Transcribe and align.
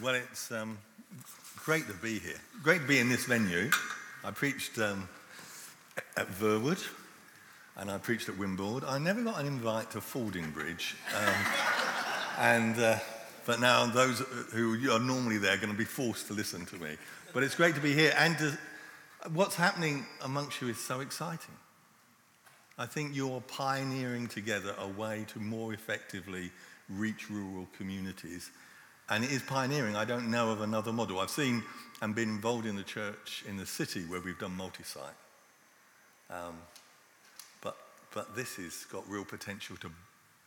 Well, 0.00 0.14
it's 0.14 0.50
um, 0.50 0.78
great 1.64 1.86
to 1.86 1.92
be 1.92 2.18
here. 2.18 2.40
Great 2.62 2.80
to 2.80 2.86
be 2.88 2.98
in 2.98 3.10
this 3.10 3.26
venue. 3.26 3.70
I 4.24 4.30
preached 4.30 4.78
um, 4.78 5.06
at 6.16 6.30
Verwood 6.30 6.82
and 7.76 7.90
I 7.90 7.98
preached 7.98 8.30
at 8.30 8.36
Wimborne. 8.36 8.84
I 8.88 8.98
never 8.98 9.22
got 9.22 9.38
an 9.38 9.46
invite 9.46 9.90
to 9.90 9.98
Fordingbridge. 9.98 10.94
Um, 11.14 11.34
and, 12.38 12.78
uh, 12.78 12.98
but 13.44 13.60
now 13.60 13.84
those 13.84 14.20
who 14.52 14.90
are 14.90 14.98
normally 14.98 15.36
there 15.36 15.52
are 15.52 15.58
going 15.58 15.72
to 15.72 15.78
be 15.78 15.84
forced 15.84 16.26
to 16.28 16.32
listen 16.32 16.64
to 16.66 16.76
me. 16.76 16.96
But 17.34 17.42
it's 17.42 17.54
great 17.54 17.74
to 17.74 17.80
be 17.82 17.92
here. 17.92 18.14
And 18.16 18.38
to, 18.38 18.58
what's 19.34 19.56
happening 19.56 20.06
amongst 20.22 20.62
you 20.62 20.68
is 20.68 20.78
so 20.78 21.00
exciting. 21.00 21.54
I 22.78 22.86
think 22.86 23.14
you're 23.14 23.42
pioneering 23.42 24.26
together 24.26 24.74
a 24.78 24.88
way 24.88 25.26
to 25.34 25.38
more 25.38 25.74
effectively 25.74 26.50
reach 26.88 27.28
rural 27.28 27.68
communities 27.76 28.50
and 29.12 29.24
it 29.24 29.30
is 29.30 29.42
pioneering. 29.42 29.94
I 29.94 30.06
don't 30.06 30.30
know 30.30 30.50
of 30.52 30.62
another 30.62 30.90
model. 30.90 31.20
I've 31.20 31.28
seen 31.28 31.62
and 32.00 32.14
been 32.14 32.30
involved 32.30 32.64
in 32.64 32.76
the 32.76 32.82
church 32.82 33.44
in 33.46 33.58
the 33.58 33.66
city 33.66 34.04
where 34.04 34.22
we've 34.22 34.38
done 34.38 34.56
multi 34.56 34.84
site. 34.84 35.04
Um, 36.30 36.54
but, 37.60 37.76
but 38.14 38.34
this 38.34 38.56
has 38.56 38.86
got 38.90 39.06
real 39.10 39.26
potential 39.26 39.76
to 39.82 39.90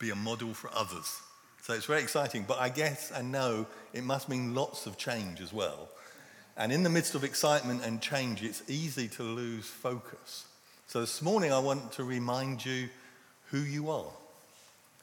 be 0.00 0.10
a 0.10 0.16
model 0.16 0.52
for 0.52 0.68
others. 0.74 1.20
So 1.62 1.74
it's 1.74 1.86
very 1.86 2.02
exciting. 2.02 2.44
But 2.46 2.58
I 2.58 2.68
guess 2.68 3.12
and 3.12 3.30
know 3.30 3.66
it 3.92 4.02
must 4.02 4.28
mean 4.28 4.52
lots 4.52 4.86
of 4.86 4.98
change 4.98 5.40
as 5.40 5.52
well. 5.52 5.88
And 6.56 6.72
in 6.72 6.82
the 6.82 6.90
midst 6.90 7.14
of 7.14 7.22
excitement 7.22 7.84
and 7.84 8.00
change, 8.00 8.42
it's 8.42 8.64
easy 8.68 9.06
to 9.08 9.22
lose 9.22 9.66
focus. 9.66 10.46
So 10.88 11.00
this 11.00 11.22
morning, 11.22 11.52
I 11.52 11.60
want 11.60 11.92
to 11.92 12.04
remind 12.04 12.64
you 12.64 12.88
who 13.50 13.58
you 13.58 13.90
are 13.90 14.12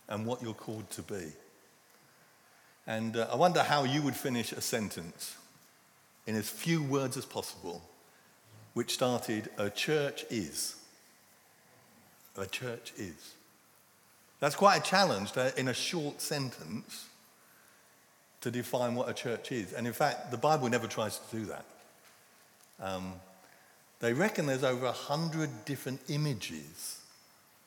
and 0.09 0.25
what 0.25 0.43
you're 0.43 0.53
called 0.53 0.89
to 0.91 1.01
be. 1.01 1.31
And 2.85 3.15
uh, 3.15 3.27
I 3.31 3.35
wonder 3.35 3.63
how 3.63 3.83
you 3.83 4.01
would 4.01 4.15
finish 4.15 4.51
a 4.51 4.61
sentence 4.61 5.37
in 6.27 6.35
as 6.35 6.49
few 6.49 6.83
words 6.83 7.17
as 7.17 7.25
possible, 7.25 7.81
which 8.73 8.93
started, 8.93 9.49
A 9.57 9.69
church 9.69 10.25
is. 10.29 10.75
A 12.37 12.45
church 12.45 12.93
is. 12.97 13.33
That's 14.39 14.55
quite 14.55 14.77
a 14.77 14.83
challenge 14.83 15.31
to, 15.33 15.57
in 15.57 15.67
a 15.69 15.73
short 15.73 16.19
sentence 16.19 17.05
to 18.41 18.51
define 18.51 18.95
what 18.95 19.07
a 19.07 19.13
church 19.13 19.53
is. 19.53 19.71
And 19.71 19.87
in 19.87 19.93
fact, 19.93 20.31
the 20.31 20.37
Bible 20.37 20.67
never 20.67 20.87
tries 20.87 21.17
to 21.17 21.37
do 21.37 21.45
that. 21.45 21.65
Um, 22.81 23.13
they 24.01 24.11
reckon 24.11 24.45
there's 24.45 24.65
over 24.65 24.85
a 24.85 24.91
hundred 24.91 25.63
different 25.63 26.01
images 26.09 26.99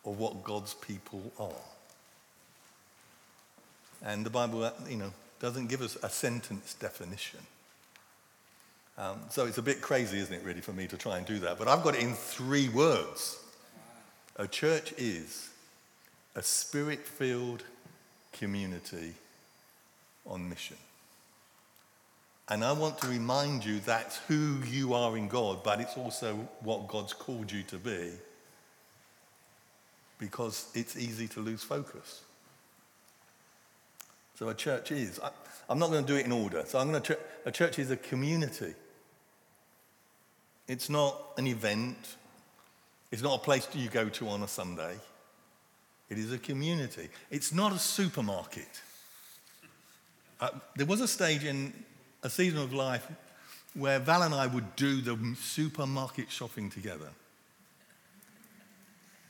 of 0.04 0.18
what 0.18 0.44
God's 0.44 0.74
people 0.74 1.32
are. 1.38 1.75
And 4.04 4.24
the 4.24 4.30
Bible, 4.30 4.64
uh, 4.64 4.72
you 4.88 4.96
know, 4.96 5.12
doesn't 5.40 5.66
give 5.68 5.82
us 5.82 5.96
a 6.02 6.08
sentence 6.08 6.74
definition. 6.74 7.40
Um, 8.98 9.20
so 9.30 9.46
it's 9.46 9.58
a 9.58 9.62
bit 9.62 9.82
crazy, 9.82 10.18
isn't 10.18 10.34
it, 10.34 10.42
really, 10.44 10.60
for 10.62 10.72
me 10.72 10.86
to 10.86 10.96
try 10.96 11.18
and 11.18 11.26
do 11.26 11.38
that? 11.40 11.58
But 11.58 11.68
I've 11.68 11.82
got 11.82 11.94
it 11.94 12.02
in 12.02 12.14
three 12.14 12.68
words. 12.68 13.38
A 14.36 14.46
church 14.46 14.92
is 14.96 15.50
a 16.34 16.42
spirit 16.42 17.00
filled 17.06 17.62
community 18.32 19.14
on 20.26 20.48
mission. 20.48 20.76
And 22.48 22.64
I 22.64 22.72
want 22.72 22.98
to 22.98 23.08
remind 23.08 23.64
you 23.64 23.80
that's 23.80 24.18
who 24.28 24.60
you 24.68 24.94
are 24.94 25.16
in 25.16 25.28
God, 25.28 25.64
but 25.64 25.80
it's 25.80 25.96
also 25.96 26.34
what 26.60 26.86
God's 26.86 27.12
called 27.12 27.50
you 27.50 27.62
to 27.64 27.76
be 27.76 28.12
because 30.18 30.70
it's 30.74 30.96
easy 30.96 31.28
to 31.28 31.40
lose 31.40 31.62
focus. 31.62 32.22
So 34.36 34.48
a 34.50 34.54
church 34.54 34.92
is. 34.92 35.18
I, 35.20 35.30
am 35.70 35.78
not 35.78 35.90
going 35.90 36.04
to 36.04 36.12
do 36.12 36.18
it 36.18 36.26
in 36.26 36.32
order. 36.32 36.62
So 36.66 36.78
I'm 36.78 36.90
going 36.90 37.02
to. 37.02 37.18
A 37.46 37.50
church 37.50 37.78
is 37.78 37.90
a 37.90 37.96
community. 37.96 38.74
It's 40.68 40.90
not 40.90 41.32
an 41.38 41.46
event. 41.46 42.16
It's 43.10 43.22
not 43.22 43.40
a 43.40 43.42
place 43.42 43.66
you 43.72 43.88
go 43.88 44.08
to 44.08 44.28
on 44.28 44.42
a 44.42 44.48
Sunday. 44.48 44.96
It 46.08 46.18
is 46.18 46.32
a 46.32 46.38
community. 46.38 47.08
It's 47.30 47.52
not 47.52 47.72
a 47.72 47.78
supermarket. 47.78 48.68
Uh, 50.40 50.50
there 50.76 50.86
was 50.86 51.00
a 51.00 51.08
stage 51.08 51.44
in 51.44 51.72
a 52.22 52.28
season 52.28 52.58
of 52.58 52.72
life 52.72 53.06
where 53.74 53.98
Val 53.98 54.22
and 54.22 54.34
I 54.34 54.46
would 54.46 54.76
do 54.76 55.00
the 55.00 55.18
supermarket 55.40 56.30
shopping 56.30 56.68
together. 56.68 57.08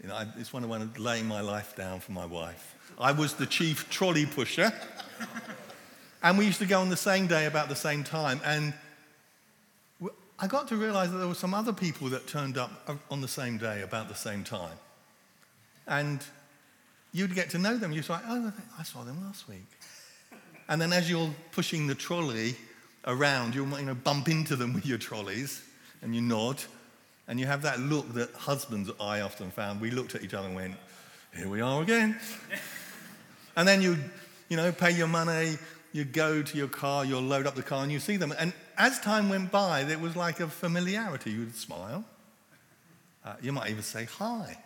You 0.03 0.09
know, 0.09 0.17
I, 0.17 0.27
it's 0.39 0.53
when 0.53 0.65
I 0.65 0.67
went 0.67 0.99
laying 0.99 1.27
my 1.27 1.41
life 1.41 1.77
down 1.77 2.01
for 2.01 2.13
my 2.13 2.27
wife. 2.27 2.76
I 2.99 3.13
was 3.13 3.35
the 3.35 3.47
chief 3.47 3.91
trolley 3.91 4.27
pusher. 4.27 4.73
and 6.23 6.39
we 6.39 6.47
used 6.47 6.59
to 6.61 6.67
go 6.67 6.81
on 6.81 6.89
the 6.89 6.97
same 6.97 7.27
day 7.27 7.47
about 7.47 7.69
the 7.69 7.77
same 7.77 8.05
time. 8.05 8.41
And 8.45 8.73
I 10.39 10.47
got 10.47 10.69
to 10.69 10.77
realize 10.77 11.11
that 11.13 11.19
there 11.19 11.29
were 11.29 11.35
some 11.35 11.55
other 11.55 11.73
people 11.73 12.09
that 12.11 12.27
turned 12.27 12.59
up 12.59 12.71
uh, 12.87 12.97
on 13.11 13.23
the 13.23 13.29
same 13.29 13.57
day 13.57 13.81
about 13.83 14.09
the 14.09 14.15
same 14.15 14.45
time. 14.45 14.77
And 15.87 16.23
you'd 17.13 17.35
get 17.35 17.51
to 17.51 17.59
know 17.59 17.77
them. 17.79 17.93
You'd 17.93 18.05
say, 18.05 18.17
oh, 18.27 18.53
I 18.79 18.83
saw 18.83 19.03
them 19.03 19.25
last 19.25 19.49
week. 19.49 19.67
And 20.69 20.81
then 20.81 20.93
as 20.93 21.09
you're 21.09 21.31
pushing 21.53 21.87
the 21.87 21.95
trolley 21.95 22.57
around, 23.07 23.55
you'll 23.55 23.69
you 23.79 23.87
know, 23.87 23.95
bump 23.95 24.29
into 24.29 24.57
them 24.57 24.75
with 24.75 24.85
your 24.85 24.99
trolleys 24.99 25.63
and 26.03 26.15
you 26.15 26.21
nod. 26.21 26.63
And 27.29 27.41
you 27.41 27.47
have 27.47 27.63
that 27.63 27.81
look 27.81 28.13
that 28.15 28.33
husbands, 28.33 28.91
I 29.01 29.21
often 29.21 29.51
found, 29.51 29.81
we 29.81 29.91
looked 29.91 30.15
at 30.15 30.23
each 30.23 30.35
other 30.35 30.49
and 30.49 30.57
went, 30.57 30.75
here 31.35 31.49
we 31.49 31.61
are 31.61 31.83
again. 31.83 32.19
and 33.57 33.67
then 33.67 33.81
you, 33.83 33.97
you 34.49 34.57
know, 34.57 34.71
pay 34.71 34.91
your 34.91 35.09
money, 35.09 35.57
you 35.93 36.05
go 36.05 36.43
to 36.43 36.59
your 36.59 36.69
car, 36.69 37.05
you'll 37.05 37.23
load 37.23 37.47
up 37.47 37.55
the 37.55 37.63
car, 37.63 37.83
and 37.83 37.91
you 37.91 37.99
see 37.99 38.17
them. 38.17 38.33
And 38.39 38.53
as 38.77 39.01
time 39.01 39.31
went 39.31 39.51
by, 39.51 39.83
there 39.85 39.99
was 39.99 40.15
like 40.15 40.41
a 40.41 40.47
familiarity. 40.47 41.31
You 41.31 41.41
would 41.41 41.57
smile. 41.57 42.05
Uh, 43.25 43.35
you 43.41 43.51
might 43.53 43.71
even 43.71 43.83
say 43.83 44.05
hi. 44.05 44.59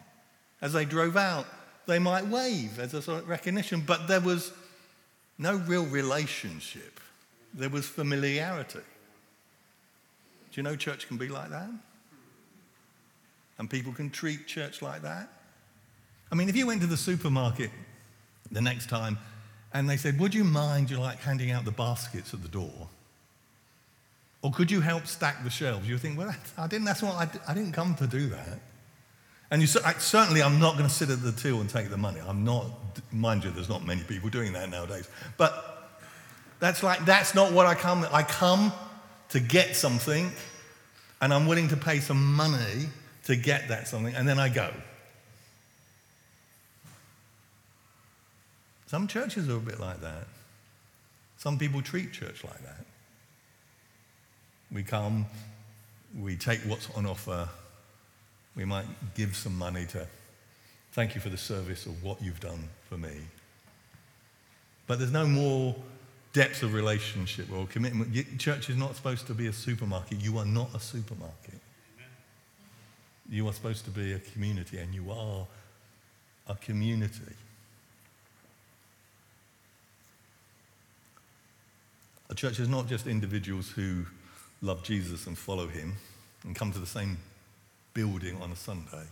As 0.60 0.72
they 0.72 0.84
drove 0.84 1.16
out, 1.16 1.46
they 1.86 1.98
might 1.98 2.26
wave 2.26 2.78
as 2.78 2.92
a 2.92 3.00
sort 3.00 3.22
of 3.22 3.28
recognition, 3.28 3.82
but 3.86 4.08
there 4.08 4.20
was 4.20 4.52
no 5.38 5.56
real 5.56 5.86
relationship. 5.86 7.00
There 7.54 7.70
was 7.70 7.86
familiarity. 7.86 8.80
Do 10.52 10.54
you 10.54 10.62
know 10.62 10.76
church 10.76 11.06
can 11.08 11.16
be 11.16 11.28
like 11.28 11.50
that? 11.50 11.70
And 13.58 13.70
people 13.70 13.92
can 13.92 14.10
treat 14.10 14.46
church 14.46 14.82
like 14.82 15.02
that? 15.02 15.28
I 16.32 16.34
mean, 16.34 16.48
if 16.48 16.56
you 16.56 16.66
went 16.66 16.80
to 16.80 16.86
the 16.86 16.96
supermarket 16.96 17.70
the 18.50 18.60
next 18.60 18.88
time 18.88 19.18
and 19.72 19.88
they 19.88 19.96
said, 19.96 20.18
Would 20.18 20.34
you 20.34 20.44
mind 20.44 20.90
you 20.90 20.98
like 20.98 21.18
handing 21.20 21.50
out 21.50 21.64
the 21.64 21.70
baskets 21.70 22.34
at 22.34 22.42
the 22.42 22.48
door? 22.48 22.88
Or 24.42 24.50
could 24.50 24.70
you 24.70 24.80
help 24.80 25.06
stack 25.06 25.44
the 25.44 25.50
shelves? 25.50 25.88
You 25.88 25.98
think, 25.98 26.18
Well, 26.18 26.34
I 26.58 26.66
didn't, 26.66 26.84
that's 26.84 27.02
what 27.02 27.14
I, 27.14 27.28
I 27.48 27.54
didn't 27.54 27.72
come 27.72 27.94
to 27.96 28.06
do 28.06 28.28
that. 28.28 28.60
And 29.52 29.60
you 29.60 29.66
certainly, 29.66 30.42
I'm 30.42 30.60
not 30.60 30.76
going 30.76 30.88
to 30.88 30.94
sit 30.94 31.10
at 31.10 31.22
the 31.22 31.32
till 31.32 31.60
and 31.60 31.68
take 31.68 31.90
the 31.90 31.96
money. 31.96 32.20
I'm 32.24 32.44
not, 32.44 32.66
mind 33.10 33.42
you, 33.42 33.50
there's 33.50 33.68
not 33.68 33.84
many 33.84 34.02
people 34.02 34.30
doing 34.30 34.52
that 34.52 34.70
nowadays. 34.70 35.08
But 35.36 35.90
that's 36.60 36.84
like, 36.84 37.04
that's 37.04 37.34
not 37.34 37.52
what 37.52 37.66
I 37.66 37.74
come. 37.74 38.06
I 38.12 38.22
come 38.22 38.72
to 39.30 39.40
get 39.40 39.74
something, 39.74 40.30
and 41.20 41.34
I'm 41.34 41.48
willing 41.48 41.66
to 41.68 41.76
pay 41.76 41.98
some 41.98 42.34
money 42.34 42.88
to 43.24 43.34
get 43.34 43.68
that 43.68 43.88
something, 43.88 44.14
and 44.14 44.28
then 44.28 44.38
I 44.38 44.50
go. 44.50 44.70
Some 48.90 49.06
churches 49.06 49.48
are 49.48 49.56
a 49.56 49.60
bit 49.60 49.78
like 49.78 50.00
that. 50.00 50.26
Some 51.36 51.58
people 51.58 51.80
treat 51.80 52.12
church 52.12 52.42
like 52.42 52.60
that. 52.64 52.84
We 54.72 54.82
come, 54.82 55.26
we 56.18 56.34
take 56.34 56.58
what's 56.62 56.90
on 56.96 57.06
offer, 57.06 57.48
we 58.56 58.64
might 58.64 58.86
give 59.14 59.36
some 59.36 59.56
money 59.56 59.86
to 59.90 60.08
thank 60.90 61.14
you 61.14 61.20
for 61.20 61.28
the 61.28 61.36
service 61.36 61.86
of 61.86 62.02
what 62.02 62.20
you've 62.20 62.40
done 62.40 62.68
for 62.88 62.96
me. 62.96 63.12
But 64.88 64.98
there's 64.98 65.12
no 65.12 65.24
more 65.24 65.76
depth 66.32 66.64
of 66.64 66.74
relationship 66.74 67.46
or 67.52 67.66
commitment. 67.66 68.12
Church 68.40 68.70
is 68.70 68.76
not 68.76 68.96
supposed 68.96 69.28
to 69.28 69.34
be 69.34 69.46
a 69.46 69.52
supermarket. 69.52 70.20
You 70.20 70.36
are 70.38 70.44
not 70.44 70.74
a 70.74 70.80
supermarket. 70.80 71.60
You 73.30 73.46
are 73.46 73.52
supposed 73.52 73.84
to 73.84 73.92
be 73.92 74.14
a 74.14 74.18
community, 74.18 74.78
and 74.78 74.92
you 74.92 75.12
are 75.12 75.46
a 76.48 76.56
community. 76.56 77.36
A 82.30 82.34
church 82.34 82.60
is 82.60 82.68
not 82.68 82.86
just 82.86 83.08
individuals 83.08 83.70
who 83.70 84.06
love 84.62 84.84
Jesus 84.84 85.26
and 85.26 85.36
follow 85.36 85.66
him 85.66 85.96
and 86.44 86.54
come 86.54 86.72
to 86.72 86.78
the 86.78 86.86
same 86.86 87.18
building 87.92 88.40
on 88.40 88.52
a 88.52 88.56
Sunday. 88.56 89.04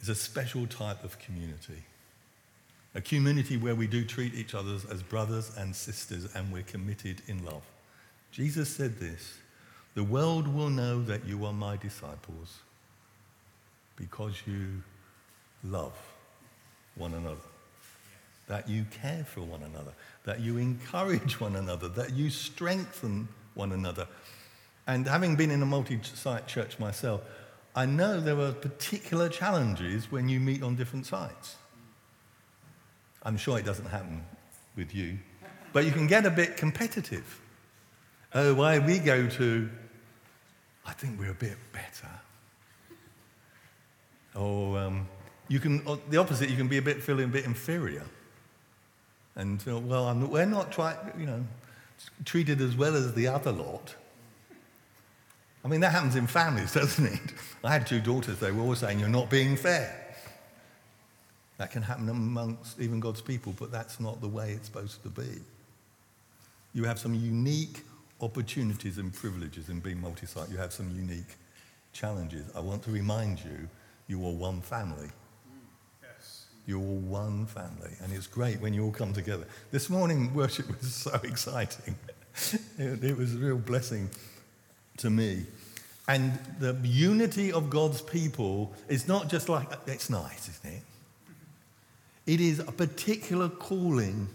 It's 0.00 0.08
a 0.08 0.14
special 0.14 0.66
type 0.66 1.04
of 1.04 1.18
community. 1.20 1.84
A 2.96 3.00
community 3.00 3.56
where 3.56 3.76
we 3.76 3.86
do 3.86 4.04
treat 4.04 4.34
each 4.34 4.56
other 4.56 4.76
as 4.90 5.04
brothers 5.04 5.52
and 5.56 5.74
sisters 5.74 6.34
and 6.34 6.52
we're 6.52 6.62
committed 6.64 7.22
in 7.28 7.44
love. 7.44 7.62
Jesus 8.32 8.68
said 8.68 8.98
this 8.98 9.38
The 9.94 10.02
world 10.02 10.48
will 10.48 10.70
know 10.70 11.00
that 11.02 11.24
you 11.26 11.44
are 11.44 11.52
my 11.52 11.76
disciples 11.76 12.58
because 13.94 14.34
you 14.46 14.82
love 15.62 15.94
one 16.96 17.14
another. 17.14 17.36
That 18.48 18.68
you 18.68 18.84
care 18.90 19.24
for 19.24 19.42
one 19.42 19.62
another, 19.62 19.92
that 20.24 20.40
you 20.40 20.56
encourage 20.56 21.38
one 21.38 21.56
another, 21.56 21.88
that 21.88 22.14
you 22.14 22.30
strengthen 22.30 23.28
one 23.54 23.72
another. 23.72 24.06
And 24.86 25.06
having 25.06 25.36
been 25.36 25.50
in 25.50 25.62
a 25.62 25.66
multi 25.66 26.00
site 26.02 26.46
church 26.46 26.78
myself, 26.78 27.20
I 27.76 27.86
know 27.86 28.20
there 28.20 28.40
are 28.40 28.52
particular 28.52 29.28
challenges 29.28 30.10
when 30.10 30.28
you 30.28 30.40
meet 30.40 30.62
on 30.62 30.74
different 30.74 31.06
sites. 31.06 31.56
I'm 33.22 33.36
sure 33.36 33.58
it 33.58 33.66
doesn't 33.66 33.86
happen 33.86 34.24
with 34.76 34.94
you, 34.94 35.18
but 35.72 35.84
you 35.84 35.92
can 35.92 36.06
get 36.06 36.24
a 36.24 36.30
bit 36.30 36.56
competitive. 36.56 37.40
Oh, 38.34 38.54
why 38.54 38.78
we 38.78 38.98
go 38.98 39.28
to, 39.28 39.68
I 40.86 40.92
think 40.92 41.20
we're 41.20 41.30
a 41.30 41.34
bit 41.34 41.56
better. 41.72 42.08
Or 44.34 44.78
um, 44.78 45.08
you 45.48 45.60
can, 45.60 45.84
the 46.08 46.16
opposite, 46.16 46.48
you 46.48 46.56
can 46.56 46.68
be 46.68 46.78
a 46.78 46.82
bit 46.82 47.02
feeling 47.02 47.26
a 47.26 47.28
bit 47.28 47.44
inferior. 47.44 48.04
And 49.38 49.62
feel, 49.62 49.80
well, 49.80 50.08
I'm, 50.08 50.28
we're 50.28 50.44
not 50.44 50.72
trying, 50.72 50.96
you 51.18 51.24
know, 51.24 51.42
treated 52.24 52.60
as 52.60 52.76
well 52.76 52.94
as 52.94 53.14
the 53.14 53.28
other 53.28 53.52
lot. 53.52 53.94
I 55.64 55.68
mean, 55.68 55.80
that 55.80 55.92
happens 55.92 56.16
in 56.16 56.26
families, 56.26 56.72
doesn't 56.74 57.06
it? 57.06 57.20
I 57.64 57.72
had 57.72 57.86
two 57.86 58.00
daughters, 58.00 58.38
they 58.40 58.50
were 58.50 58.62
always 58.62 58.80
saying, 58.80 58.98
You're 59.00 59.08
not 59.08 59.30
being 59.30 59.56
fair. 59.56 60.04
That 61.56 61.70
can 61.70 61.82
happen 61.82 62.08
amongst 62.08 62.80
even 62.80 63.00
God's 63.00 63.20
people, 63.20 63.54
but 63.58 63.72
that's 63.72 63.98
not 63.98 64.20
the 64.20 64.28
way 64.28 64.50
it's 64.52 64.66
supposed 64.66 65.02
to 65.02 65.08
be. 65.08 65.40
You 66.72 66.84
have 66.84 66.98
some 66.98 67.14
unique 67.14 67.84
opportunities 68.20 68.98
and 68.98 69.12
privileges 69.12 69.68
in 69.68 69.80
being 69.80 70.00
multi 70.00 70.26
site. 70.26 70.50
You 70.50 70.56
have 70.58 70.72
some 70.72 70.90
unique 70.90 71.36
challenges. 71.92 72.46
I 72.54 72.60
want 72.60 72.82
to 72.84 72.90
remind 72.90 73.40
you, 73.40 73.68
you 74.06 74.24
are 74.24 74.32
one 74.32 74.60
family. 74.60 75.08
You're 76.68 76.80
all 76.80 76.98
one 76.98 77.46
family, 77.46 77.92
and 78.02 78.12
it's 78.12 78.26
great 78.26 78.60
when 78.60 78.74
you 78.74 78.84
all 78.84 78.92
come 78.92 79.14
together. 79.14 79.46
This 79.70 79.88
morning, 79.88 80.34
worship 80.34 80.68
was 80.68 80.92
so 80.94 81.18
exciting. 81.24 81.94
it, 82.76 83.02
it 83.02 83.16
was 83.16 83.34
a 83.34 83.38
real 83.38 83.56
blessing 83.56 84.10
to 84.98 85.08
me. 85.08 85.46
And 86.08 86.38
the 86.60 86.76
unity 86.82 87.52
of 87.52 87.70
God's 87.70 88.02
people 88.02 88.74
is 88.86 89.08
not 89.08 89.30
just 89.30 89.48
like, 89.48 89.66
it's 89.86 90.10
nice, 90.10 90.50
isn't 90.50 90.74
it? 90.74 90.82
It 92.26 92.40
is 92.42 92.58
a 92.58 92.70
particular 92.70 93.48
calling 93.48 94.28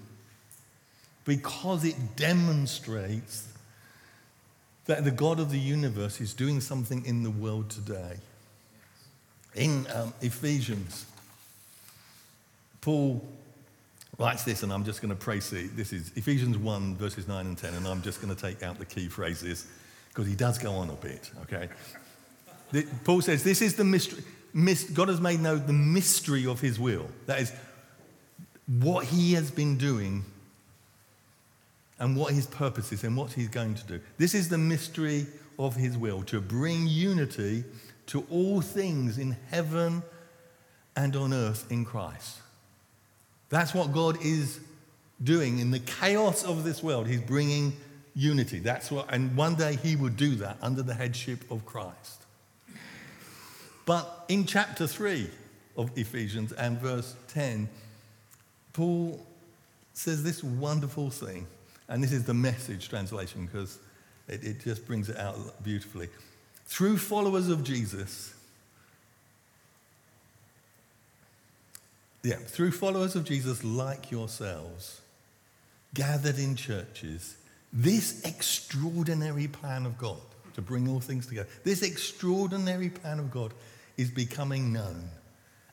because 1.26 1.86
it 1.86 2.16
demonstrates 2.16 3.48
that 4.86 5.04
the 5.04 5.12
God 5.12 5.40
of 5.40 5.52
the 5.52 5.60
universe 5.60 6.20
is 6.20 6.34
doing 6.34 6.62
something 6.62 7.06
in 7.06 7.22
the 7.22 7.30
world 7.30 7.70
today. 7.70 8.18
In 9.54 9.86
um, 9.94 10.16
Ephesians, 10.22 11.06
Paul 12.84 13.26
writes 14.20 14.44
this, 14.44 14.62
and 14.62 14.74
I'm 14.74 14.84
just 14.84 15.02
going 15.02 15.10
to 15.10 15.16
praise 15.16 15.54
it. 15.54 15.74
This 15.78 15.94
is 15.94 16.12
Ephesians 16.18 16.58
1, 16.58 16.98
verses 16.98 17.30
9 17.30 17.46
and 17.46 17.58
10, 17.58 17.76
and 17.76 17.88
I'm 17.88 18.02
just 18.02 18.22
going 18.22 18.36
to 18.36 18.40
take 18.40 18.62
out 18.62 18.78
the 18.78 18.86
key 18.86 19.08
phrases 19.08 19.66
because 20.10 20.28
he 20.28 20.36
does 20.36 20.58
go 20.58 20.74
on 20.74 20.90
a 20.90 20.96
bit, 20.96 21.32
okay? 21.44 21.70
The, 22.74 22.86
Paul 23.06 23.22
says, 23.22 23.42
This 23.42 23.62
is 23.62 23.76
the 23.76 23.86
mystery. 23.86 24.22
God 24.94 25.08
has 25.08 25.22
made 25.22 25.40
known 25.40 25.66
the 25.66 25.72
mystery 25.72 26.46
of 26.46 26.60
his 26.60 26.78
will. 26.78 27.08
That 27.26 27.40
is 27.40 27.54
what 28.68 29.06
he 29.06 29.32
has 29.32 29.50
been 29.50 29.78
doing 29.78 30.26
and 32.00 32.18
what 32.18 32.34
his 32.34 32.48
purpose 32.48 32.92
is 32.92 33.06
and 33.06 33.16
what 33.16 33.32
he's 33.32 33.48
going 33.48 33.76
to 33.76 33.88
do. 33.88 34.02
This 34.18 34.36
is 34.36 34.50
the 34.50 34.58
mystery 34.58 35.26
of 35.58 35.78
his 35.78 35.98
will 35.98 36.22
to 36.24 36.42
bring 36.42 36.88
unity 36.88 37.64
to 38.08 38.28
all 38.30 38.60
things 38.60 39.18
in 39.18 39.38
heaven 39.50 40.04
and 40.98 41.16
on 41.16 41.34
earth 41.34 41.72
in 41.72 41.86
Christ. 41.86 42.40
That's 43.54 43.72
what 43.72 43.92
God 43.92 44.18
is 44.26 44.60
doing 45.24 45.60
in 45.60 45.70
the 45.70 45.78
chaos 45.78 46.44
of 46.44 46.64
this 46.64 46.82
world. 46.82 47.06
He's 47.06 47.22
bringing 47.22 47.74
unity. 48.16 48.58
That's 48.58 48.90
what, 48.90 49.14
and 49.14 49.38
one 49.38 49.54
day 49.54 49.76
he 49.76 49.96
will 49.96 50.10
do 50.10 50.34
that 50.38 50.58
under 50.60 50.82
the 50.82 50.96
headship 50.96 51.52
of 51.52 51.64
Christ. 51.64 52.26
But 53.86 54.26
in 54.28 54.48
chapter 54.48 54.88
3 54.88 55.30
of 55.78 55.96
Ephesians 55.96 56.52
and 56.54 56.80
verse 56.80 57.16
10, 57.28 57.70
Paul 58.74 59.24
says 59.94 60.24
this 60.24 60.44
wonderful 60.44 61.12
thing, 61.12 61.46
and 61.90 62.04
this 62.04 62.12
is 62.12 62.24
the 62.24 62.34
message 62.34 62.90
translation 62.90 63.46
because 63.46 63.78
it, 64.28 64.44
it 64.44 64.62
just 64.62 64.88
brings 64.88 65.10
it 65.10 65.18
out 65.18 65.64
beautifully. 65.64 66.10
Through 66.66 66.98
followers 66.98 67.50
of 67.50 67.64
Jesus, 67.64 68.33
yeah, 72.24 72.36
through 72.36 72.72
followers 72.72 73.16
of 73.16 73.26
Jesus 73.26 73.64
like 73.64 74.10
yourselves, 74.10 75.02
gathered 75.94 76.40
in 76.40 76.56
churches, 76.56 77.36
this 77.72 78.24
extraordinary 78.24 79.48
plan 79.48 79.86
of 79.86 79.98
God 79.98 80.22
to 80.54 80.62
bring 80.62 80.88
all 80.88 81.02
things 81.02 81.28
together, 81.28 81.50
this 81.64 81.82
extraordinary 81.82 82.90
plan 82.90 83.20
of 83.20 83.30
God 83.30 83.54
is 83.98 84.10
becoming 84.10 84.72
known 84.72 85.10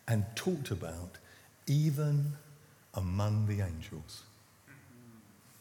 and 0.08 0.24
talked 0.34 0.70
about 0.70 1.18
even 1.66 2.32
among 2.94 3.46
the 3.46 3.60
angels. 3.60 4.22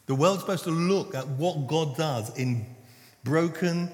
The 0.06 0.14
world's 0.16 0.40
supposed 0.40 0.64
to 0.64 0.70
look 0.70 1.14
at 1.14 1.28
what 1.28 1.68
God 1.68 1.96
does 1.96 2.36
in 2.36 2.66
broken, 3.22 3.90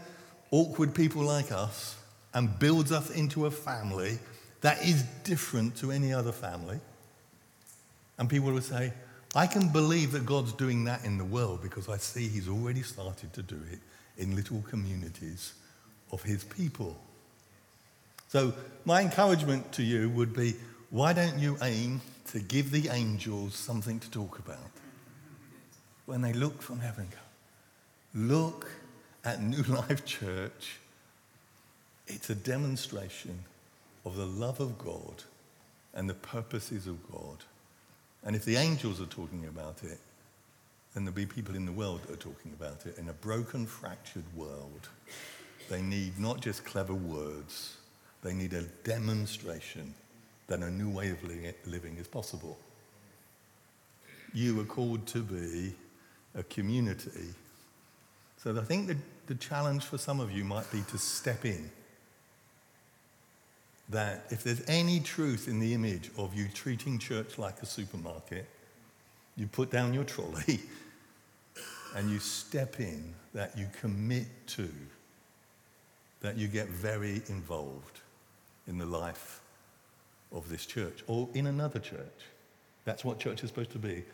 awkward 0.50 0.94
people 0.94 1.22
like 1.22 1.52
us 1.52 1.96
and 2.32 2.58
builds 2.58 2.90
us 2.90 3.10
into 3.10 3.44
a 3.44 3.50
family 3.50 4.19
that 4.60 4.82
is 4.82 5.02
different 5.24 5.76
to 5.76 5.90
any 5.90 6.12
other 6.12 6.32
family. 6.32 6.80
And 8.18 8.28
people 8.28 8.50
will 8.52 8.60
say, 8.60 8.92
I 9.34 9.46
can 9.46 9.68
believe 9.68 10.12
that 10.12 10.24
God's 10.24 10.52
doing 10.52 10.84
that 10.84 11.04
in 11.04 11.18
the 11.18 11.24
world 11.24 11.62
because 11.62 11.88
I 11.88 11.98
see 11.98 12.28
He's 12.28 12.48
already 12.48 12.82
started 12.82 13.32
to 13.34 13.42
do 13.42 13.58
it 13.70 13.80
in 14.16 14.34
little 14.34 14.62
communities 14.68 15.54
of 16.10 16.22
His 16.22 16.44
people. 16.44 16.96
So, 18.28 18.54
my 18.84 19.02
encouragement 19.02 19.72
to 19.72 19.82
you 19.82 20.08
would 20.10 20.34
be 20.34 20.54
why 20.90 21.12
don't 21.12 21.38
you 21.38 21.58
aim 21.62 22.00
to 22.28 22.40
give 22.40 22.70
the 22.70 22.88
angels 22.88 23.54
something 23.54 23.98
to 24.00 24.10
talk 24.10 24.38
about? 24.38 24.70
When 26.06 26.22
they 26.22 26.32
look 26.32 26.62
from 26.62 26.80
heaven, 26.80 27.08
look 28.14 28.68
at 29.24 29.42
New 29.42 29.62
Life 29.68 30.04
Church. 30.04 30.78
It's 32.06 32.30
a 32.30 32.34
demonstration 32.34 33.38
of 34.06 34.16
the 34.16 34.24
love 34.24 34.60
of 34.60 34.78
God 34.78 35.24
and 35.92 36.08
the 36.08 36.14
purposes 36.14 36.86
of 36.86 36.96
God 37.12 37.44
and 38.26 38.34
if 38.34 38.44
the 38.44 38.56
angels 38.56 39.00
are 39.00 39.06
talking 39.06 39.46
about 39.46 39.84
it, 39.84 39.98
then 40.92 41.04
there'll 41.04 41.14
be 41.14 41.26
people 41.26 41.54
in 41.54 41.64
the 41.64 41.72
world 41.72 42.02
that 42.02 42.12
are 42.12 42.16
talking 42.16 42.52
about 42.58 42.84
it. 42.84 42.98
In 42.98 43.08
a 43.08 43.12
broken, 43.12 43.66
fractured 43.66 44.24
world, 44.34 44.88
they 45.70 45.80
need 45.80 46.18
not 46.18 46.40
just 46.40 46.64
clever 46.64 46.92
words, 46.92 47.76
they 48.25 48.34
need 48.34 48.52
a 48.52 48.62
demonstration 48.82 49.94
that 50.48 50.58
a 50.58 50.70
new 50.70 50.90
way 50.90 51.10
of 51.10 51.22
living 51.66 51.96
is 51.98 52.08
possible. 52.08 52.58
You 54.34 54.60
are 54.60 54.64
called 54.64 55.06
to 55.08 55.22
be 55.22 55.72
a 56.34 56.42
community. 56.42 57.32
So 58.38 58.58
I 58.58 58.64
think 58.64 58.88
the, 58.88 58.96
the 59.28 59.36
challenge 59.36 59.84
for 59.84 59.98
some 59.98 60.18
of 60.18 60.32
you 60.32 60.44
might 60.44 60.70
be 60.72 60.82
to 60.90 60.98
step 60.98 61.44
in 61.44 61.70
that 63.88 64.26
if 64.31 64.43
there's 64.43 64.62
any 64.69 65.00
truth 65.00 65.47
in 65.49 65.61
the 65.61 65.73
image 65.73 66.11
of 66.19 66.35
you 66.35 66.49
treating 66.52 66.99
church 66.99 67.38
like 67.38 67.62
a 67.62 67.66
supermarket, 67.66 68.49
you 69.37 69.47
put 69.47 69.71
down 69.71 69.95
your 69.95 70.05
trolley 70.05 70.61
and 71.97 72.11
you 72.11 72.19
step 72.19 72.81
in, 72.81 73.14
that 73.33 73.57
you 73.57 73.66
commit 73.81 74.26
to, 74.47 74.69
that 76.21 76.37
you 76.37 76.49
get 76.49 76.69
very 76.69 77.23
involved 77.28 78.00
in 78.66 78.78
the 78.78 78.87
life 78.87 79.40
of 80.33 80.49
this 80.49 80.66
church 80.66 81.05
or 81.07 81.28
in 81.35 81.47
another 81.47 81.78
church. 81.78 82.25
That's 82.85 83.05
what 83.05 83.19
church 83.19 83.45
is 83.45 83.50
supposed 83.50 83.71
to 83.73 83.78
be 83.78 84.05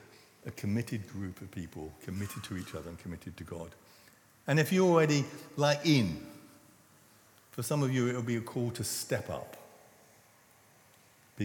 a 0.45 0.51
committed 0.51 1.09
group 1.09 1.41
of 1.41 1.51
people 1.51 1.93
committed 2.05 2.43
to 2.45 2.57
each 2.57 2.75
other 2.75 2.89
and 2.89 2.99
committed 2.99 3.37
to 3.37 3.45
God. 3.45 3.71
And 4.47 4.59
if 4.59 4.73
you're 4.73 4.89
already 4.89 5.25
like 5.57 5.81
in, 5.85 6.21
for 7.53 7.63
some 7.63 7.83
of 7.83 7.93
you, 7.93 8.09
it'll 8.09 8.23
be 8.23 8.37
a 8.37 8.41
call 8.41 8.71
to 8.73 8.83
step 8.83 9.31
up 9.31 9.62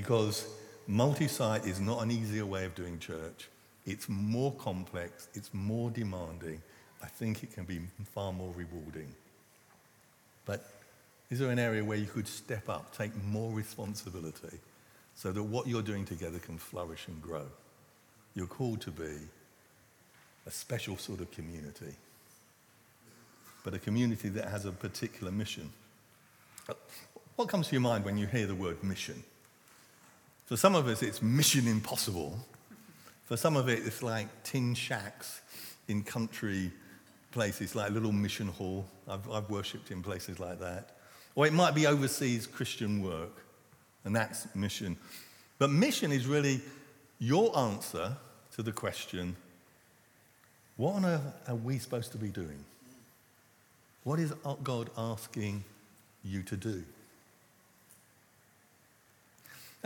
because 0.01 0.45
multi 0.85 1.27
site 1.27 1.65
is 1.65 1.79
not 1.79 2.03
an 2.03 2.11
easier 2.11 2.45
way 2.45 2.65
of 2.65 2.75
doing 2.75 2.99
church. 2.99 3.49
It's 3.83 4.07
more 4.07 4.51
complex, 4.53 5.27
it's 5.33 5.51
more 5.55 5.89
demanding. 5.89 6.61
I 7.01 7.07
think 7.07 7.41
it 7.41 7.51
can 7.51 7.63
be 7.63 7.79
far 8.13 8.31
more 8.31 8.53
rewarding. 8.55 9.11
But 10.45 10.69
is 11.31 11.39
there 11.39 11.49
an 11.49 11.57
area 11.57 11.83
where 11.83 11.97
you 11.97 12.05
could 12.05 12.27
step 12.27 12.69
up, 12.69 12.95
take 12.95 13.11
more 13.23 13.51
responsibility, 13.51 14.59
so 15.15 15.31
that 15.31 15.41
what 15.41 15.65
you're 15.65 15.81
doing 15.81 16.05
together 16.05 16.37
can 16.37 16.59
flourish 16.59 17.07
and 17.07 17.19
grow? 17.19 17.47
You're 18.35 18.45
called 18.45 18.81
to 18.81 18.91
be 18.91 19.15
a 20.45 20.51
special 20.51 20.97
sort 20.97 21.21
of 21.21 21.31
community, 21.31 21.95
but 23.63 23.73
a 23.73 23.79
community 23.79 24.29
that 24.29 24.45
has 24.49 24.65
a 24.65 24.71
particular 24.71 25.31
mission. 25.31 25.71
What 27.35 27.49
comes 27.49 27.69
to 27.69 27.73
your 27.73 27.81
mind 27.81 28.05
when 28.05 28.15
you 28.15 28.27
hear 28.27 28.45
the 28.45 28.53
word 28.53 28.83
mission? 28.83 29.23
For 30.47 30.55
some 30.55 30.75
of 30.75 30.87
us, 30.87 31.03
it's 31.03 31.21
mission 31.21 31.67
impossible. 31.67 32.39
For 33.25 33.35
some 33.35 33.57
of 33.57 33.67
it, 33.67 33.85
it's 33.85 34.01
like 34.01 34.27
tin 34.43 34.73
shacks 34.73 35.41
in 35.89 36.03
country 36.03 36.71
places, 37.31 37.75
like 37.75 37.89
a 37.89 37.93
little 37.93 38.13
mission 38.13 38.47
hall. 38.47 38.85
I've, 39.09 39.29
I've 39.29 39.49
worshipped 39.49 39.91
in 39.91 40.01
places 40.01 40.39
like 40.39 40.61
that. 40.61 40.95
Or 41.35 41.45
it 41.45 41.51
might 41.51 41.75
be 41.75 41.85
overseas 41.85 42.47
Christian 42.47 43.03
work, 43.03 43.43
and 44.05 44.15
that's 44.15 44.47
mission. 44.55 44.95
But 45.59 45.69
mission 45.69 46.13
is 46.13 46.25
really 46.25 46.61
your 47.19 47.55
answer 47.57 48.15
to 48.55 48.63
the 48.63 48.71
question 48.71 49.35
what 50.77 50.93
on 50.93 51.05
earth 51.05 51.21
are 51.47 51.55
we 51.55 51.79
supposed 51.79 52.11
to 52.13 52.17
be 52.17 52.29
doing? 52.29 52.63
What 54.03 54.19
is 54.19 54.31
God 54.63 54.91
asking 54.97 55.63
you 56.23 56.43
to 56.43 56.55
do? 56.55 56.83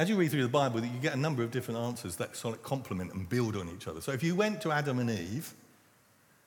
As 0.01 0.09
you 0.09 0.15
read 0.15 0.31
through 0.31 0.41
the 0.41 0.49
Bible, 0.49 0.83
you 0.83 0.99
get 0.99 1.13
a 1.13 1.19
number 1.19 1.43
of 1.43 1.51
different 1.51 1.79
answers 1.79 2.15
that 2.15 2.35
sort 2.35 2.55
of 2.55 2.63
complement 2.63 3.13
and 3.13 3.29
build 3.29 3.55
on 3.55 3.69
each 3.69 3.87
other. 3.87 4.01
So 4.01 4.11
if 4.11 4.23
you 4.23 4.33
went 4.33 4.59
to 4.61 4.71
Adam 4.71 4.97
and 4.97 5.11
Eve 5.11 5.53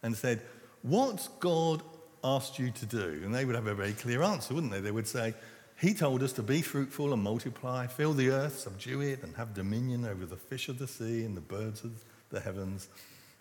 and 0.03 0.17
said, 0.17 0.43
What's 0.83 1.29
God 1.39 1.81
asked 2.25 2.59
you 2.59 2.73
to 2.73 2.85
do? 2.85 3.21
And 3.25 3.33
they 3.33 3.45
would 3.45 3.55
have 3.55 3.69
a 3.69 3.75
very 3.77 3.93
clear 3.93 4.25
answer, 4.25 4.55
wouldn't 4.55 4.73
they? 4.73 4.81
They 4.81 4.91
would 4.91 5.07
say, 5.07 5.35
He 5.81 5.95
told 5.95 6.25
us 6.25 6.33
to 6.33 6.43
be 6.43 6.63
fruitful 6.63 7.13
and 7.13 7.23
multiply, 7.23 7.87
fill 7.87 8.13
the 8.13 8.31
earth, 8.31 8.59
subdue 8.59 9.03
it, 9.03 9.23
and 9.23 9.37
have 9.37 9.55
dominion 9.55 10.05
over 10.05 10.27
the 10.27 10.35
fish 10.35 10.69
of 10.69 10.81
the 10.81 10.89
sea 10.89 11.25
and 11.25 11.37
the 11.37 11.41
birds 11.41 11.85
of 11.85 11.93
the 12.31 12.41
heavens 12.41 12.89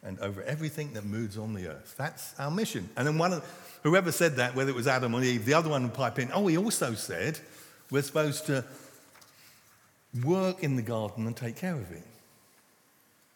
and 0.04 0.20
over 0.20 0.44
everything 0.44 0.94
that 0.94 1.06
moves 1.06 1.40
on 1.40 1.56
the 1.56 1.68
earth. 1.70 1.96
That's 1.98 2.40
our 2.40 2.52
mission. 2.52 2.88
And 2.98 3.08
then 3.08 3.18
one 3.18 3.34
of, 3.34 3.80
whoever 3.82 4.12
said 4.12 4.36
that, 4.36 4.54
whether 4.54 4.70
it 4.70 4.76
was 4.76 4.86
Adam 4.86 5.16
or 5.16 5.24
Eve, 5.24 5.44
the 5.44 5.56
other 5.56 5.70
one 5.70 5.82
would 5.82 5.96
pipe 5.96 6.20
in, 6.20 6.32
oh, 6.34 6.46
he 6.46 6.58
also 6.58 6.94
said 6.94 7.40
we're 7.90 8.04
supposed 8.04 8.46
to 8.46 8.64
work 10.24 10.64
in 10.64 10.76
the 10.76 10.82
garden 10.82 11.26
and 11.26 11.36
take 11.36 11.56
care 11.56 11.76
of 11.76 11.92
it. 11.92 12.04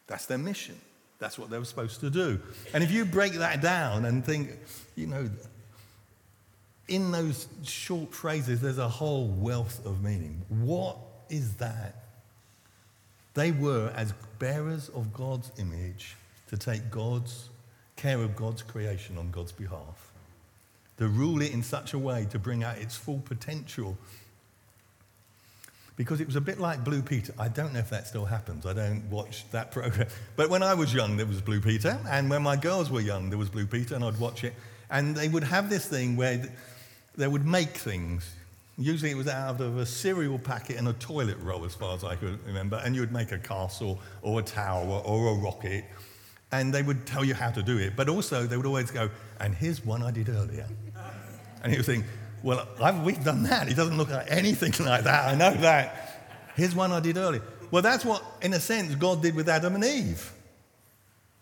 That's 0.07 0.25
their 0.25 0.37
mission. 0.37 0.79
That's 1.19 1.39
what 1.39 1.49
they 1.49 1.57
were 1.57 1.65
supposed 1.65 1.99
to 2.01 2.09
do. 2.09 2.39
And 2.73 2.83
if 2.83 2.91
you 2.91 3.05
break 3.05 3.33
that 3.33 3.61
down 3.61 4.05
and 4.05 4.23
think, 4.23 4.51
you 4.95 5.07
know, 5.07 5.29
in 6.87 7.11
those 7.11 7.47
short 7.63 8.13
phrases, 8.13 8.61
there's 8.61 8.77
a 8.77 8.87
whole 8.87 9.27
wealth 9.27 9.85
of 9.85 10.03
meaning. 10.03 10.41
What 10.49 10.97
is 11.29 11.55
that? 11.55 11.95
They 13.33 13.51
were, 13.51 13.91
as 13.95 14.13
bearers 14.39 14.89
of 14.89 15.13
God's 15.13 15.51
image, 15.57 16.15
to 16.49 16.57
take 16.57 16.89
God's 16.89 17.49
care 17.95 18.21
of 18.21 18.35
God's 18.35 18.61
creation 18.61 19.17
on 19.17 19.31
God's 19.31 19.51
behalf, 19.51 20.11
to 20.97 21.07
rule 21.07 21.41
it 21.41 21.51
in 21.51 21.61
such 21.61 21.93
a 21.93 21.99
way 21.99 22.27
to 22.31 22.39
bring 22.39 22.63
out 22.63 22.77
its 22.77 22.95
full 22.95 23.19
potential 23.19 23.97
because 25.97 26.21
it 26.21 26.27
was 26.27 26.35
a 26.35 26.41
bit 26.41 26.59
like 26.59 26.83
Blue 26.83 27.01
Peter. 27.01 27.33
I 27.39 27.47
don't 27.49 27.73
know 27.73 27.79
if 27.79 27.89
that 27.89 28.07
still 28.07 28.23
happens. 28.23 28.65
I 28.65 28.73
don't 28.73 29.03
watch 29.09 29.49
that 29.51 29.71
program. 29.73 30.07
But 30.37 30.49
when 30.49 30.63
I 30.63 30.75
was 30.75 30.93
young, 30.93 31.17
there 31.17 31.25
was 31.25 31.41
Blue 31.41 31.59
Peter. 31.59 31.99
And 32.07 32.29
when 32.29 32.43
my 32.43 32.55
girls 32.55 32.89
were 32.89 33.01
young, 33.01 33.29
there 33.29 33.39
was 33.39 33.49
Blue 33.49 33.65
Peter, 33.65 33.95
and 33.95 34.05
I'd 34.05 34.19
watch 34.19 34.43
it. 34.43 34.53
And 34.89 35.15
they 35.15 35.27
would 35.27 35.43
have 35.43 35.69
this 35.69 35.85
thing 35.87 36.15
where 36.15 36.49
they 37.17 37.27
would 37.27 37.45
make 37.45 37.69
things. 37.69 38.31
Usually 38.77 39.09
it 39.09 39.17
was 39.17 39.27
out 39.27 39.59
of 39.59 39.77
a 39.77 39.85
cereal 39.87 40.37
packet 40.37 40.77
and 40.77 40.87
a 40.87 40.93
toilet 40.93 41.37
roll, 41.41 41.65
as 41.65 41.73
far 41.73 41.95
as 41.95 42.03
I 42.03 42.15
could 42.15 42.45
remember. 42.45 42.79
And 42.85 42.93
you 42.93 43.01
would 43.01 43.11
make 43.11 43.31
a 43.31 43.39
castle 43.39 43.99
or 44.21 44.39
a 44.39 44.43
tower 44.43 45.01
or 45.03 45.31
a 45.31 45.33
rocket. 45.33 45.83
And 46.51 46.71
they 46.71 46.83
would 46.83 47.07
tell 47.07 47.25
you 47.25 47.33
how 47.33 47.49
to 47.49 47.63
do 47.63 47.79
it. 47.79 47.95
But 47.95 48.07
also, 48.07 48.45
they 48.45 48.55
would 48.55 48.67
always 48.67 48.91
go, 48.91 49.09
and 49.39 49.55
here's 49.55 49.83
one 49.83 50.03
I 50.03 50.11
did 50.11 50.29
earlier. 50.29 50.67
And 51.63 51.73
you 51.73 51.79
would 51.79 51.87
think, 51.87 52.05
well, 52.47 52.65
I've, 52.81 53.03
we've 53.03 53.21
done 53.21 53.43
that. 53.43 53.67
He 53.67 53.73
doesn't 53.73 53.97
look 53.97 54.09
like 54.09 54.27
anything 54.29 54.71
like 54.85 55.03
that. 55.03 55.27
I 55.27 55.35
know 55.35 55.53
that. 55.55 56.31
Here's 56.55 56.73
one 56.73 56.93
I 56.93 57.01
did 57.01 57.17
earlier. 57.17 57.41
Well, 57.71 57.81
that's 57.81 58.05
what, 58.05 58.23
in 58.41 58.53
a 58.53 58.59
sense, 58.61 58.95
God 58.95 59.21
did 59.21 59.35
with 59.35 59.49
Adam 59.49 59.75
and 59.75 59.83
Eve. 59.83 60.31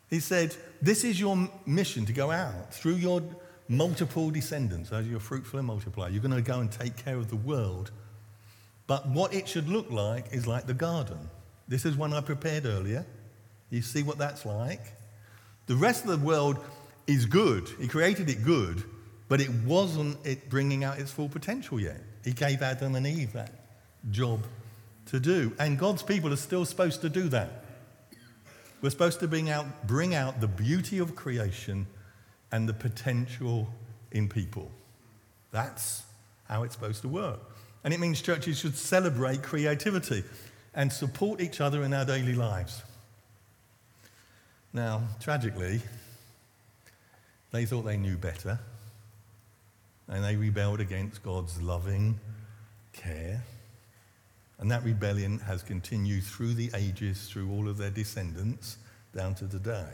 He 0.09 0.19
said, 0.19 0.55
This 0.81 1.03
is 1.03 1.19
your 1.19 1.47
mission 1.67 2.07
to 2.07 2.13
go 2.13 2.31
out 2.31 2.73
through 2.73 2.95
your 2.95 3.21
multiple 3.67 4.31
descendants 4.31 4.91
as 4.91 5.07
you're 5.07 5.19
fruitful 5.19 5.59
and 5.59 5.67
multiply. 5.67 6.07
You're 6.07 6.23
going 6.23 6.33
to 6.33 6.41
go 6.41 6.59
and 6.59 6.71
take 6.71 6.97
care 6.97 7.17
of 7.17 7.29
the 7.29 7.35
world. 7.35 7.91
But 8.87 9.07
what 9.07 9.31
it 9.31 9.47
should 9.47 9.69
look 9.69 9.91
like 9.91 10.33
is 10.33 10.47
like 10.47 10.65
the 10.65 10.73
garden. 10.73 11.29
This 11.67 11.85
is 11.85 11.95
one 11.95 12.13
I 12.13 12.21
prepared 12.21 12.65
earlier. 12.65 13.05
You 13.69 13.83
see 13.83 14.01
what 14.01 14.17
that's 14.17 14.43
like? 14.43 14.81
The 15.67 15.75
rest 15.75 16.03
of 16.03 16.09
the 16.19 16.25
world 16.25 16.57
is 17.05 17.27
good. 17.27 17.69
He 17.79 17.87
created 17.87 18.27
it 18.27 18.43
good, 18.43 18.83
but 19.27 19.41
it 19.41 19.49
wasn't 19.65 20.17
it 20.25 20.49
bringing 20.49 20.83
out 20.83 20.99
its 20.99 21.11
full 21.11 21.29
potential 21.29 21.79
yet. 21.79 22.01
He 22.23 22.31
gave 22.31 22.61
Adam 22.61 22.95
and 22.95 23.07
Eve 23.07 23.33
that 23.33 23.51
job 24.11 24.45
to 25.07 25.19
do. 25.19 25.53
And 25.59 25.79
God's 25.79 26.03
people 26.03 26.31
are 26.31 26.37
still 26.37 26.65
supposed 26.65 27.01
to 27.01 27.09
do 27.09 27.27
that. 27.29 27.65
We're 28.81 28.89
supposed 28.91 29.19
to 29.21 29.27
bring 29.27 29.49
out, 29.49 29.87
bring 29.87 30.13
out 30.13 30.41
the 30.41 30.47
beauty 30.47 30.99
of 30.99 31.15
creation 31.15 31.87
and 32.51 32.69
the 32.69 32.73
potential 32.73 33.67
in 34.11 34.29
people. 34.29 34.69
That's 35.51 36.03
how 36.47 36.63
it's 36.63 36.75
supposed 36.75 37.01
to 37.01 37.07
work. 37.07 37.39
And 37.83 37.93
it 37.93 37.99
means 37.99 38.21
churches 38.21 38.59
should 38.59 38.75
celebrate 38.75 39.41
creativity 39.41 40.23
and 40.73 40.91
support 40.91 41.41
each 41.41 41.61
other 41.61 41.83
in 41.83 41.93
our 41.93 42.05
daily 42.05 42.35
lives. 42.35 42.83
Now, 44.73 45.03
tragically, 45.19 45.81
they 47.51 47.65
thought 47.65 47.83
they 47.83 47.97
knew 47.97 48.17
better 48.17 48.59
and 50.07 50.23
they 50.23 50.35
rebelled 50.35 50.79
against 50.79 51.23
God's 51.23 51.61
loving 51.61 52.19
care. 52.93 53.43
And 54.59 54.71
that 54.71 54.83
rebellion 54.83 55.39
has 55.39 55.63
continued 55.63 56.23
through 56.23 56.53
the 56.53 56.69
ages, 56.75 57.27
through 57.27 57.51
all 57.51 57.67
of 57.67 57.77
their 57.77 57.89
descendants, 57.89 58.77
down 59.13 59.35
to 59.35 59.47
today. 59.47 59.91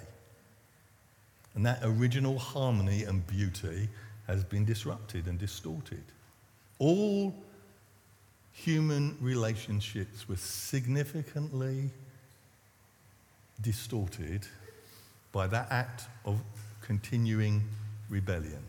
And 1.56 1.66
that 1.66 1.80
original 1.84 2.38
harmony 2.38 3.04
and 3.04 3.26
beauty 3.28 3.90
has 4.28 4.44
been 4.44 4.66
disrupted 4.66 5.26
and 5.26 5.38
distorted. 5.40 6.04
All 6.80 7.34
human 8.54 9.18
relationships 9.20 10.28
were 10.30 10.38
significantly 10.38 11.90
distorted 13.62 14.48
by 15.32 15.48
that 15.48 15.68
act 15.72 16.04
of 16.26 16.40
continuing 16.82 17.64
rebellion. 18.10 18.64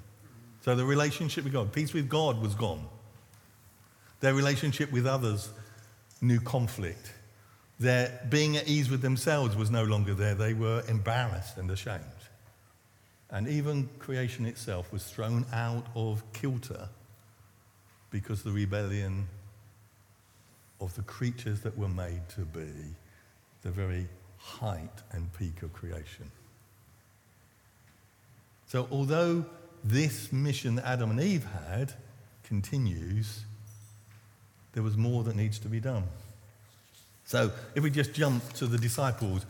So 0.63 0.77
the 0.77 0.85
relationship 0.85 1.45
with 1.45 1.53
God, 1.53 1.73
peace 1.73 1.93
with 1.93 2.09
God 2.09 2.41
was 2.41 2.55
gone. 2.55 2.87
Their 4.21 4.35
relationship 4.35 4.93
with 4.93 5.07
others 5.07 5.51
knew 6.21 6.41
conflict. 6.41 7.13
Their 7.81 8.21
being 8.31 8.57
at 8.57 8.69
ease 8.69 8.89
with 8.89 9.03
themselves 9.03 9.57
was 9.57 9.71
no 9.71 9.83
longer 9.83 10.15
there. 10.15 10.37
They 10.37 10.55
were 10.55 10.85
embarrassed 10.89 11.57
and 11.57 11.69
ashamed. 11.69 12.03
And 13.31 13.49
even 13.49 13.89
creation 13.99 14.47
itself 14.47 14.93
was 14.93 15.05
thrown 15.05 15.45
out 15.53 15.87
of 15.97 16.23
kilter 16.33 16.89
because 18.11 18.45
the 18.45 18.53
rebellion 18.53 19.27
of 20.81 20.95
the 20.95 21.03
creatures 21.03 21.61
that 21.63 21.77
were 21.77 21.89
made 21.89 22.29
to 22.37 22.43
be 22.43 22.71
the 23.63 23.71
very 23.71 24.07
height 24.37 25.03
and 25.11 25.33
peak 25.33 25.63
of 25.63 25.73
creation. 25.73 26.31
So, 28.67 28.87
although 28.93 29.45
this 29.85 30.33
mission 30.33 30.77
that 30.77 30.87
Adam 30.87 31.11
and 31.11 31.21
Eve 31.21 31.47
had 31.69 31.95
continues, 32.45 33.41
there 34.73 34.83
was 34.83 34.97
more 34.97 35.25
that 35.25 35.37
needs 35.37 35.59
to 35.61 35.69
be 35.69 35.81
done. 35.81 36.05
So, 37.25 37.53
if 37.75 37.83
we 37.83 37.91
just 37.91 38.13
jump 38.13 38.53
to 38.55 38.67
the 38.67 38.79
disciples 38.79 39.47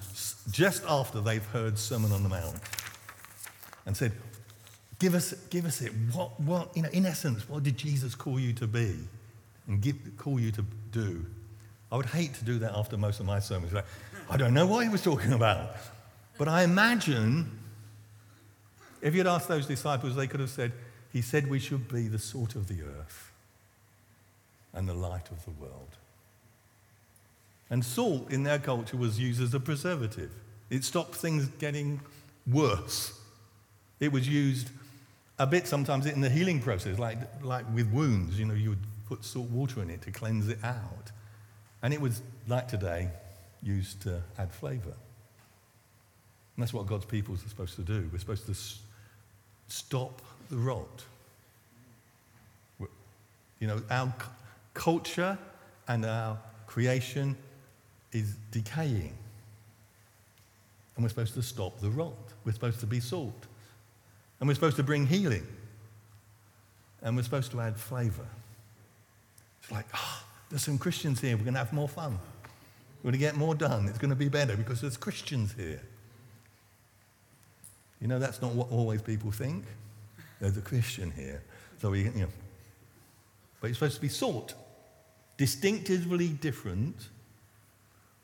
just 0.50 0.84
after 0.88 1.20
they've 1.20 1.44
heard 1.46 1.78
Sermon 1.78 2.12
on 2.12 2.22
the 2.22 2.28
Mount 2.28 2.56
and 3.86 3.96
said, 3.96 4.12
Give 5.02 5.16
us, 5.16 5.32
give 5.50 5.66
us 5.66 5.82
it. 5.82 5.90
What, 6.12 6.38
what, 6.38 6.76
you 6.76 6.82
know, 6.84 6.88
in 6.90 7.06
essence, 7.06 7.48
what 7.48 7.64
did 7.64 7.76
Jesus 7.76 8.14
call 8.14 8.38
you 8.38 8.52
to 8.52 8.68
be 8.68 8.96
and 9.66 9.80
give, 9.80 9.96
call 10.16 10.38
you 10.38 10.52
to 10.52 10.64
do? 10.92 11.26
I 11.90 11.96
would 11.96 12.06
hate 12.06 12.34
to 12.34 12.44
do 12.44 12.60
that 12.60 12.70
after 12.72 12.96
most 12.96 13.18
of 13.18 13.26
my 13.26 13.40
sermons. 13.40 13.72
Like, 13.72 13.84
I 14.30 14.36
don't 14.36 14.54
know 14.54 14.64
what 14.64 14.84
he 14.84 14.88
was 14.88 15.02
talking 15.02 15.32
about. 15.32 15.72
But 16.38 16.46
I 16.46 16.62
imagine 16.62 17.50
if 19.02 19.14
you'd 19.14 19.26
asked 19.26 19.48
those 19.48 19.66
disciples, 19.66 20.14
they 20.14 20.28
could 20.28 20.40
have 20.40 20.50
said, 20.50 20.72
He 21.12 21.20
said 21.20 21.50
we 21.50 21.58
should 21.58 21.88
be 21.88 22.08
the 22.08 22.18
salt 22.18 22.54
of 22.54 22.68
the 22.68 22.82
earth 22.82 23.32
and 24.72 24.88
the 24.88 24.94
light 24.94 25.30
of 25.30 25.44
the 25.44 25.50
world. 25.50 25.96
And 27.68 27.84
salt 27.84 28.30
in 28.30 28.44
their 28.44 28.58
culture 28.58 28.96
was 28.96 29.18
used 29.18 29.42
as 29.42 29.52
a 29.52 29.60
preservative, 29.60 30.30
it 30.70 30.84
stopped 30.84 31.14
things 31.14 31.46
getting 31.58 32.00
worse. 32.46 33.18
It 34.00 34.12
was 34.12 34.26
used 34.28 34.70
a 35.38 35.46
bit 35.46 35.66
sometimes 35.66 36.06
in 36.06 36.20
the 36.20 36.30
healing 36.30 36.60
process, 36.60 36.98
like, 36.98 37.18
like 37.42 37.64
with 37.74 37.90
wounds, 37.92 38.38
you 38.38 38.44
know, 38.44 38.54
you 38.54 38.70
would 38.70 38.86
put 39.08 39.24
salt 39.24 39.48
water 39.50 39.82
in 39.82 39.90
it 39.90 40.02
to 40.02 40.10
cleanse 40.10 40.48
it 40.48 40.58
out. 40.64 41.10
And 41.82 41.92
it 41.92 42.00
was, 42.00 42.22
like 42.46 42.68
today, 42.68 43.10
used 43.62 44.02
to 44.02 44.22
add 44.38 44.52
flavor. 44.52 44.94
And 46.56 46.62
that's 46.62 46.72
what 46.72 46.86
God's 46.86 47.04
people 47.04 47.34
are 47.34 47.38
supposed 47.38 47.76
to 47.76 47.82
do. 47.82 48.08
We're 48.12 48.18
supposed 48.18 48.46
to 48.46 48.54
stop 49.68 50.20
the 50.50 50.56
rot. 50.56 51.04
You 53.60 53.68
know, 53.68 53.82
our 53.90 54.06
c- 54.06 54.26
culture 54.74 55.38
and 55.86 56.04
our 56.04 56.36
creation 56.66 57.36
is 58.12 58.34
decaying. 58.50 59.12
And 60.96 61.04
we're 61.04 61.08
supposed 61.08 61.34
to 61.34 61.42
stop 61.42 61.80
the 61.80 61.90
rot. 61.90 62.12
We're 62.44 62.52
supposed 62.52 62.80
to 62.80 62.86
be 62.86 63.00
salt. 63.00 63.46
And 64.40 64.48
we're 64.48 64.54
supposed 64.54 64.76
to 64.76 64.82
bring 64.82 65.06
healing. 65.06 65.46
And 67.02 67.16
we're 67.16 67.22
supposed 67.22 67.52
to 67.52 67.60
add 67.60 67.76
flavor. 67.76 68.26
It's 69.62 69.70
like, 69.70 69.86
oh, 69.94 70.24
there's 70.50 70.64
some 70.64 70.78
Christians 70.78 71.20
here. 71.20 71.36
We're 71.36 71.44
going 71.44 71.54
to 71.54 71.60
have 71.60 71.72
more 71.72 71.88
fun. 71.88 72.18
We're 73.02 73.12
going 73.12 73.12
to 73.12 73.18
get 73.18 73.36
more 73.36 73.54
done. 73.54 73.86
It's 73.88 73.98
going 73.98 74.10
to 74.10 74.16
be 74.16 74.28
better 74.28 74.56
because 74.56 74.80
there's 74.80 74.96
Christians 74.96 75.54
here. 75.56 75.80
You 78.02 78.08
know, 78.08 78.18
that's 78.18 78.42
not 78.42 78.52
what 78.52 78.70
always 78.70 79.00
people 79.00 79.30
think. 79.30 79.64
There's 80.40 80.56
a 80.56 80.60
Christian 80.60 81.12
here. 81.12 81.40
So 81.80 81.90
we, 81.90 82.02
you 82.02 82.10
know. 82.10 82.28
But 83.60 83.70
it's 83.70 83.78
supposed 83.78 83.94
to 83.94 84.00
be 84.00 84.08
sought, 84.08 84.54
Distinctively 85.38 86.28
different, 86.28 87.08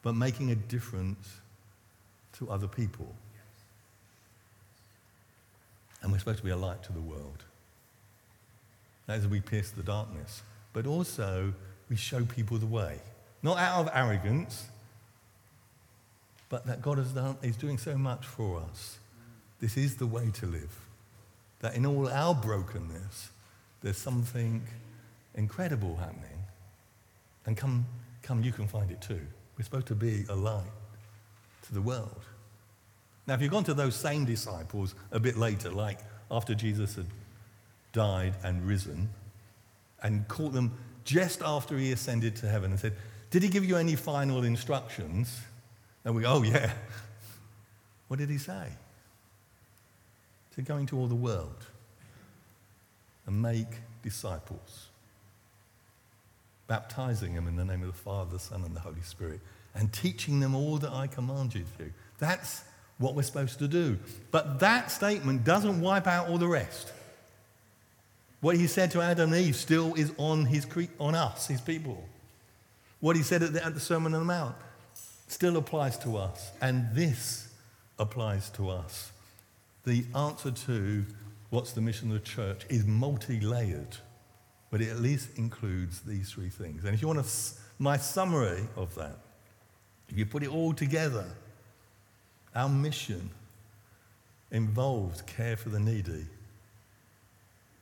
but 0.03 0.15
making 0.15 0.51
a 0.51 0.55
difference 0.55 1.41
to 2.35 2.49
other 2.51 2.69
people. 2.69 3.13
And 6.01 6.13
we're 6.13 6.19
supposed 6.19 6.39
to 6.39 6.45
be 6.45 6.51
a 6.51 6.57
light 6.57 6.83
to 6.85 6.93
the 6.93 7.01
world. 7.01 7.45
As 9.09 9.27
we 9.27 9.41
pierce 9.41 9.71
the 9.71 9.83
darkness. 9.83 10.43
But 10.73 10.87
also, 10.87 11.53
we 11.89 11.97
show 11.97 12.25
people 12.25 12.59
the 12.59 12.67
way. 12.67 13.01
Not 13.43 13.59
out 13.59 13.81
of 13.81 13.91
arrogance, 13.93 14.67
but 16.49 16.67
that 16.67 16.83
God 16.83 16.99
is 17.43 17.57
doing 17.57 17.79
so 17.79 17.97
much 17.97 18.27
for 18.27 18.63
us. 18.71 18.99
This 19.61 19.77
is 19.77 19.97
the 19.97 20.07
way 20.07 20.31
to 20.35 20.47
live. 20.47 20.77
That 21.61 21.75
in 21.75 21.85
all 21.85 22.09
our 22.09 22.35
brokenness, 22.35 23.31
there's 23.83 23.97
something 23.97 24.63
incredible 25.35 25.97
happening. 25.97 26.45
And 27.47 27.57
come, 27.57 27.87
come, 28.23 28.43
you 28.43 28.53
can 28.53 28.69
find 28.69 28.91
it 28.91 29.01
too. 29.01 29.21
We're 29.57 29.65
supposed 29.65 29.87
to 29.89 29.95
be 29.95 30.25
a 30.29 30.35
light 30.35 30.63
to 31.67 31.75
the 31.75 31.83
world. 31.83 32.23
Now, 33.27 33.35
if 33.35 33.43
you've 33.43 33.51
gone 33.51 33.65
to 33.65 33.75
those 33.75 33.95
same 33.95 34.25
disciples 34.25 34.95
a 35.11 35.21
bit 35.21 35.37
later, 35.37 35.71
like 35.71 35.99
after 36.31 36.55
Jesus 36.55 36.95
had 36.95 37.07
died 37.93 38.35
and 38.43 38.67
risen, 38.67 39.09
and 40.03 40.27
caught 40.29 40.53
them 40.53 40.73
just 41.05 41.43
after 41.43 41.77
he 41.77 41.93
ascended 41.93 42.37
to 42.37 42.49
heaven 42.49 42.71
and 42.71 42.79
said, 42.79 42.95
Did 43.31 43.43
he 43.43 43.49
give 43.49 43.65
you 43.65 43.77
any 43.77 43.97
final 43.97 44.45
instructions? 44.45 45.41
And 46.05 46.15
we 46.15 46.23
go, 46.23 46.35
Oh, 46.35 46.43
yeah. 46.43 46.73
What 48.09 48.19
did 48.19 48.31
he 48.31 48.39
say? 48.39 48.69
To 50.59 50.63
go 50.63 50.77
into 50.77 50.99
all 50.99 51.07
the 51.07 51.15
world 51.15 51.67
and 53.27 53.41
make 53.41 53.69
disciples, 54.03 54.89
baptizing 56.67 57.37
them 57.37 57.47
in 57.47 57.55
the 57.55 57.65
name 57.65 57.83
of 57.83 57.87
the 57.87 57.93
Father, 57.93 58.33
the 58.33 58.41
Son, 58.41 58.65
and 58.65 58.75
the 58.75 58.81
Holy 58.81 59.03
Spirit, 59.03 59.39
and 59.77 59.93
teaching 59.93 60.41
them 60.41 60.57
all 60.57 60.79
that 60.79 60.91
I 60.91 61.07
command 61.07 61.55
you 61.55 61.63
to. 61.79 61.85
do. 61.85 61.93
That's 62.19 62.65
what 62.99 63.15
we're 63.15 63.23
supposed 63.23 63.61
to 63.61 63.69
do. 63.69 64.01
But 64.33 64.59
that 64.59 64.91
statement 64.91 65.45
doesn't 65.45 65.81
wipe 65.81 66.09
out 66.09 66.29
all 66.29 66.39
the 66.39 66.49
rest. 66.49 66.93
What 68.41 68.57
he 68.57 68.67
said 68.67 68.91
to 68.91 69.01
Adam 69.01 69.33
and 69.33 69.41
Eve 69.41 69.55
still 69.55 69.95
is 69.95 70.11
on, 70.17 70.45
his, 70.45 70.67
on 70.99 71.15
us, 71.15 71.47
his 71.47 71.61
people. 71.61 72.05
What 72.99 73.15
he 73.15 73.23
said 73.23 73.45
at 73.45 73.53
the, 73.53 73.65
at 73.65 73.75
the 73.75 73.81
Sermon 73.81 74.13
on 74.13 74.23
the 74.23 74.27
Mount 74.27 74.57
still 75.29 75.57
applies 75.57 75.97
to 75.99 76.17
us. 76.17 76.51
And 76.61 76.93
this 76.95 77.47
applies 77.97 78.51
to 78.51 78.71
us. 78.71 79.13
The 79.85 80.05
answer 80.15 80.51
to 80.51 81.05
what's 81.51 81.73
the 81.73 81.81
mission 81.81 82.11
of 82.11 82.15
the 82.15 82.27
church 82.27 82.67
is 82.69 82.85
multi 82.85 83.41
layered, 83.41 83.97
but 84.71 84.81
it 84.81 84.89
at 84.89 85.01
least 85.01 85.31
includes 85.37 86.01
these 86.01 86.31
three 86.31 86.51
things. 86.51 86.85
And 86.85 86.95
if 86.95 87.01
you 87.01 87.09
want 87.09 87.21
a, 87.21 87.29
my 87.79 87.97
summary 87.97 88.67
of 88.77 88.95
that, 88.97 89.19
if 90.09 90.17
you 90.17 90.27
put 90.27 90.43
it 90.43 90.49
all 90.49 90.73
together, 90.73 91.27
our 92.55 92.69
mission 92.69 93.31
involves 94.51 95.23
care 95.23 95.57
for 95.57 95.69
the 95.69 95.79
needy, 95.79 96.27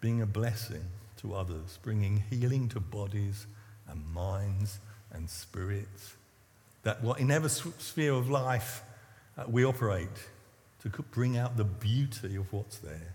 being 0.00 0.22
a 0.22 0.26
blessing 0.26 0.84
to 1.18 1.34
others, 1.34 1.78
bringing 1.82 2.22
healing 2.30 2.68
to 2.68 2.80
bodies 2.80 3.46
and 3.88 4.04
minds 4.12 4.78
and 5.12 5.28
spirits. 5.30 6.14
That 6.82 7.02
what 7.02 7.20
in 7.20 7.30
every 7.30 7.50
sphere 7.50 8.12
of 8.12 8.28
life 8.28 8.82
we 9.48 9.64
operate 9.64 10.08
to 10.90 11.02
bring 11.02 11.36
out 11.36 11.56
the 11.56 11.64
beauty 11.64 12.36
of 12.36 12.52
what's 12.52 12.78
there 12.78 13.14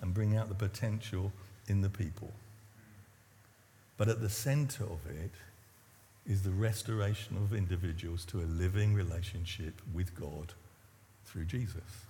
and 0.00 0.12
bring 0.12 0.36
out 0.36 0.48
the 0.48 0.54
potential 0.54 1.32
in 1.68 1.80
the 1.80 1.88
people. 1.88 2.32
But 3.96 4.08
at 4.08 4.20
the 4.20 4.28
center 4.28 4.84
of 4.84 4.98
it 5.06 5.32
is 6.26 6.42
the 6.42 6.50
restoration 6.50 7.36
of 7.36 7.52
individuals 7.52 8.24
to 8.26 8.40
a 8.40 8.46
living 8.46 8.94
relationship 8.94 9.80
with 9.94 10.18
God 10.18 10.54
through 11.24 11.44
Jesus. 11.44 12.06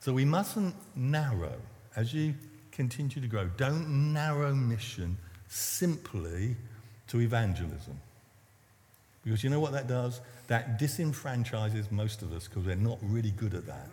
So 0.00 0.12
we 0.12 0.24
mustn't 0.24 0.74
narrow, 0.96 1.54
as 1.94 2.12
you 2.12 2.34
continue 2.72 3.20
to 3.20 3.28
grow, 3.28 3.46
don't 3.56 4.12
narrow 4.12 4.54
mission 4.54 5.16
simply 5.48 6.56
to 7.08 7.20
evangelism. 7.20 8.00
Because 9.24 9.44
you 9.44 9.50
know 9.50 9.60
what 9.60 9.72
that 9.72 9.86
does? 9.86 10.20
That 10.48 10.80
disenfranchises 10.80 11.90
most 11.90 12.22
of 12.22 12.32
us 12.32 12.48
because 12.48 12.66
we're 12.66 12.74
not 12.76 12.98
really 13.02 13.30
good 13.30 13.54
at 13.54 13.66
that. 13.66 13.88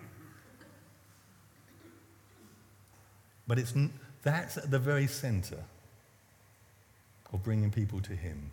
But 3.48 3.60
it's, 3.60 3.74
that's 4.24 4.58
at 4.58 4.70
the 4.70 4.80
very 4.80 5.08
center 5.08 5.64
of 7.34 7.44
bringing 7.44 7.72
people 7.72 8.00
to 8.02 8.14
Him. 8.14 8.52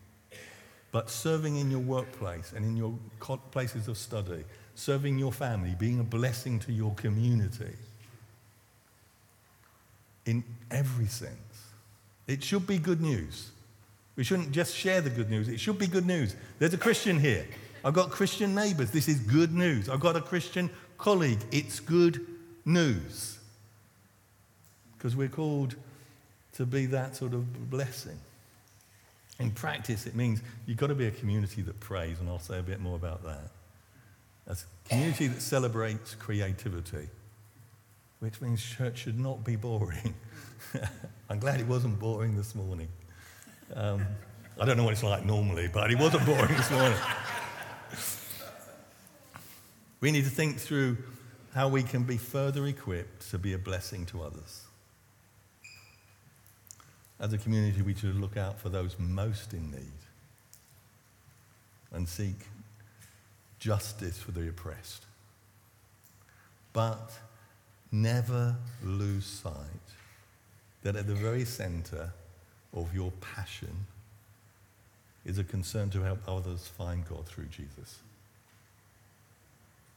But 0.93 1.11
serving 1.11 1.57
in 1.57 1.71
your 1.71 1.81
workplace 1.81 2.53
and 2.55 2.65
in 2.65 2.77
your 2.77 2.95
places 3.51 3.89
of 3.89 3.99
study, 3.99 4.45
serving 4.75 5.19
your 5.19 5.33
family, 5.33 5.75
being 5.79 6.01
a 6.01 6.05
blessing 6.05 6.59
to 6.61 6.73
your 6.73 6.95
community, 6.95 7.75
in 10.27 10.45
every 10.71 11.07
sense. 11.07 11.33
It 12.27 12.43
should 12.43 12.67
be 12.67 12.79
good 12.79 13.01
news. 13.01 13.51
We 14.17 14.25
shouldn't 14.25 14.51
just 14.53 14.75
share 14.75 15.01
the 15.01 15.11
good 15.11 15.31
news. 15.31 15.49
It 15.49 15.61
should 15.61 15.79
be 15.79 15.87
good 15.87 16.07
news. 16.07 16.35
There's 16.59 16.75
a 16.75 16.79
Christian 16.79 17.21
here. 17.21 17.47
I've 17.85 17.95
got 17.95 18.11
Christian 18.11 18.55
neighbors. 18.55 18.91
This 18.91 19.09
is 19.09 19.21
good 19.21 19.53
news. 19.53 19.89
I've 19.89 20.01
got 20.01 20.17
a 20.17 20.21
Christian 20.21 20.71
colleague. 20.99 21.39
It's 21.53 21.79
good 21.79 22.27
news. 22.65 23.39
Because 24.97 25.15
we're 25.15 25.29
called 25.29 25.77
to 26.55 26.65
be 26.65 26.87
that 26.87 27.15
sort 27.15 27.35
of 27.35 27.71
blessing. 27.71 28.19
In 29.39 29.51
practice, 29.51 30.07
it 30.07 30.15
means 30.15 30.41
you've 30.65 30.79
got 30.79 30.87
to 30.87 30.95
be 30.95 31.07
a 31.07 31.11
community 31.11 31.61
that 31.63 31.79
prays, 31.79 32.19
and 32.19 32.29
I'll 32.29 32.39
say 32.39 32.59
a 32.59 32.63
bit 32.63 32.81
more 32.81 32.97
about 32.97 33.23
that. 33.25 33.51
A 34.47 34.57
community 34.89 35.27
that 35.27 35.43
celebrates 35.43 36.15
creativity, 36.15 37.09
which 38.21 38.41
means 38.41 38.65
church 38.65 38.99
should 38.99 39.21
not 39.21 39.45
be 39.45 39.57
boring. 39.57 40.15
I'm 41.29 41.39
glad 41.39 41.61
it 41.61 41.67
wasn't 41.67 41.99
boring 41.99 42.37
this 42.37 42.55
morning. 42.55 42.89
Um, 43.75 44.07
I 44.61 44.65
don't 44.65 44.77
know 44.77 44.85
what 44.85 44.93
it's 44.93 45.03
like 45.03 45.25
normally, 45.25 45.69
but 45.69 45.91
it 45.91 45.99
wasn't 45.99 46.25
boring 46.25 46.49
this 46.49 46.71
morning. 46.71 46.99
we 50.01 50.11
need 50.11 50.25
to 50.25 50.31
think 50.31 50.59
through 50.59 50.97
how 51.55 51.69
we 51.69 51.83
can 51.83 52.05
be 52.05 52.17
further 52.17 52.67
equipped 52.67 53.31
to 53.31 53.39
be 53.39 53.53
a 53.53 53.59
blessing 53.59 54.07
to 54.07 54.23
others. 54.23 54.63
As 57.19 57.33
a 57.33 57.39
community, 57.39 57.83
we 57.83 57.95
should 57.95 58.21
look 58.21 58.37
out 58.37 58.61
for 58.61 58.69
those 58.69 58.97
most 58.99 59.53
in 59.55 59.71
need 59.71 59.93
and 61.93 62.09
seek 62.09 62.47
justice 63.59 64.19
for 64.19 64.33
the 64.33 64.49
oppressed. 64.49 65.05
But 66.73 67.11
never 67.91 68.57
lose 68.85 69.25
sight 69.25 69.55
that 70.83 70.95
at 70.95 71.07
the 71.07 71.15
very 71.15 71.45
center 71.45 72.13
of 72.75 72.95
your 72.95 73.13
passion 73.21 73.87
is 75.25 75.39
a 75.39 75.45
concern 75.45 75.91
to 75.91 76.03
help 76.03 76.21
others 76.29 76.69
find 76.69 77.07
God 77.09 77.27
through 77.27 77.47
Jesus. 77.47 77.99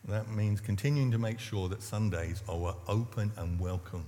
That 0.07 0.29
means 0.29 0.59
continuing 0.59 1.11
to 1.11 1.19
make 1.19 1.39
sure 1.39 1.69
that 1.69 1.83
Sundays 1.83 2.41
are 2.49 2.69
an 2.69 2.75
open 2.87 3.31
and 3.37 3.59
welcoming 3.59 4.05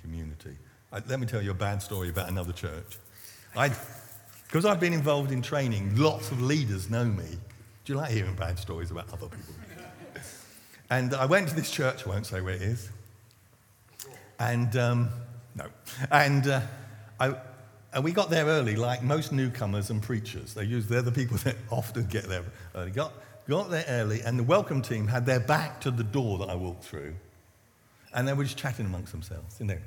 community. 0.00 0.56
I, 0.92 1.02
let 1.08 1.18
me 1.18 1.26
tell 1.26 1.42
you 1.42 1.50
a 1.50 1.54
bad 1.54 1.82
story 1.82 2.10
about 2.10 2.28
another 2.28 2.52
church. 2.52 2.98
Because 4.46 4.64
I've 4.64 4.78
been 4.78 4.92
involved 4.92 5.32
in 5.32 5.42
training, 5.42 5.96
lots 5.96 6.30
of 6.30 6.40
leaders 6.40 6.88
know 6.88 7.04
me. 7.04 7.26
Do 7.84 7.92
you 7.92 7.98
like 7.98 8.12
hearing 8.12 8.34
bad 8.34 8.58
stories 8.58 8.90
about 8.90 9.12
other 9.12 9.26
people? 9.26 9.54
and 10.90 11.14
I 11.14 11.26
went 11.26 11.48
to 11.48 11.54
this 11.56 11.70
church, 11.70 12.06
I 12.06 12.10
won't 12.10 12.26
say 12.26 12.40
where 12.40 12.54
it 12.54 12.62
is. 12.62 12.90
And, 14.38 14.76
um, 14.76 15.08
no. 15.56 15.64
And, 16.10 16.46
uh, 16.46 16.60
I, 17.18 17.34
and 17.92 18.04
we 18.04 18.12
got 18.12 18.30
there 18.30 18.44
early, 18.44 18.76
like 18.76 19.02
most 19.02 19.32
newcomers 19.32 19.90
and 19.90 20.02
preachers. 20.02 20.54
They 20.54 20.64
use, 20.64 20.86
they're 20.86 21.02
the 21.02 21.12
people 21.12 21.36
that 21.44 21.56
often 21.70 22.06
get 22.06 22.24
there 22.28 22.44
early. 22.74 22.90
Got, 22.90 23.12
got 23.48 23.70
there 23.70 23.84
early, 23.88 24.20
and 24.22 24.38
the 24.38 24.42
welcome 24.42 24.82
team 24.82 25.06
had 25.06 25.26
their 25.26 25.40
back 25.40 25.80
to 25.82 25.90
the 25.90 26.04
door 26.04 26.38
that 26.38 26.50
I 26.50 26.54
walked 26.54 26.84
through. 26.84 27.14
And 28.14 28.26
they 28.26 28.32
were 28.32 28.44
just 28.44 28.56
chatting 28.56 28.86
amongst 28.86 29.12
themselves. 29.12 29.56
You 29.60 29.66
know, 29.66 29.78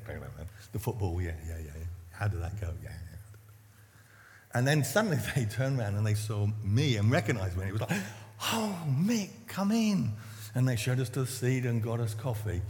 the 0.72 0.80
football, 0.80 1.22
yeah, 1.22 1.32
yeah, 1.48 1.58
yeah. 1.64 1.72
How 2.12 2.28
did 2.28 2.42
that 2.42 2.60
go? 2.60 2.68
Yeah, 2.84 2.90
yeah. 2.90 3.18
And 4.54 4.68
then 4.68 4.84
suddenly 4.84 5.18
they 5.36 5.46
turned 5.46 5.80
around 5.80 5.96
and 5.96 6.06
they 6.06 6.14
saw 6.14 6.48
me 6.64 6.98
and 6.98 7.10
recognized 7.10 7.58
me. 7.58 7.68
It 7.68 7.72
was 7.72 7.82
like, 7.82 7.92
Oh, 8.42 8.78
Mick, 8.88 9.30
come 9.48 9.72
in. 9.72 10.14
And 10.56 10.68
they 10.68 10.76
showed 10.76 11.00
us 11.00 11.10
to 11.10 11.22
the 11.22 11.28
seat 11.28 11.66
and 11.66 11.82
got 11.82 12.00
us 12.00 12.14
coffee. 12.14 12.62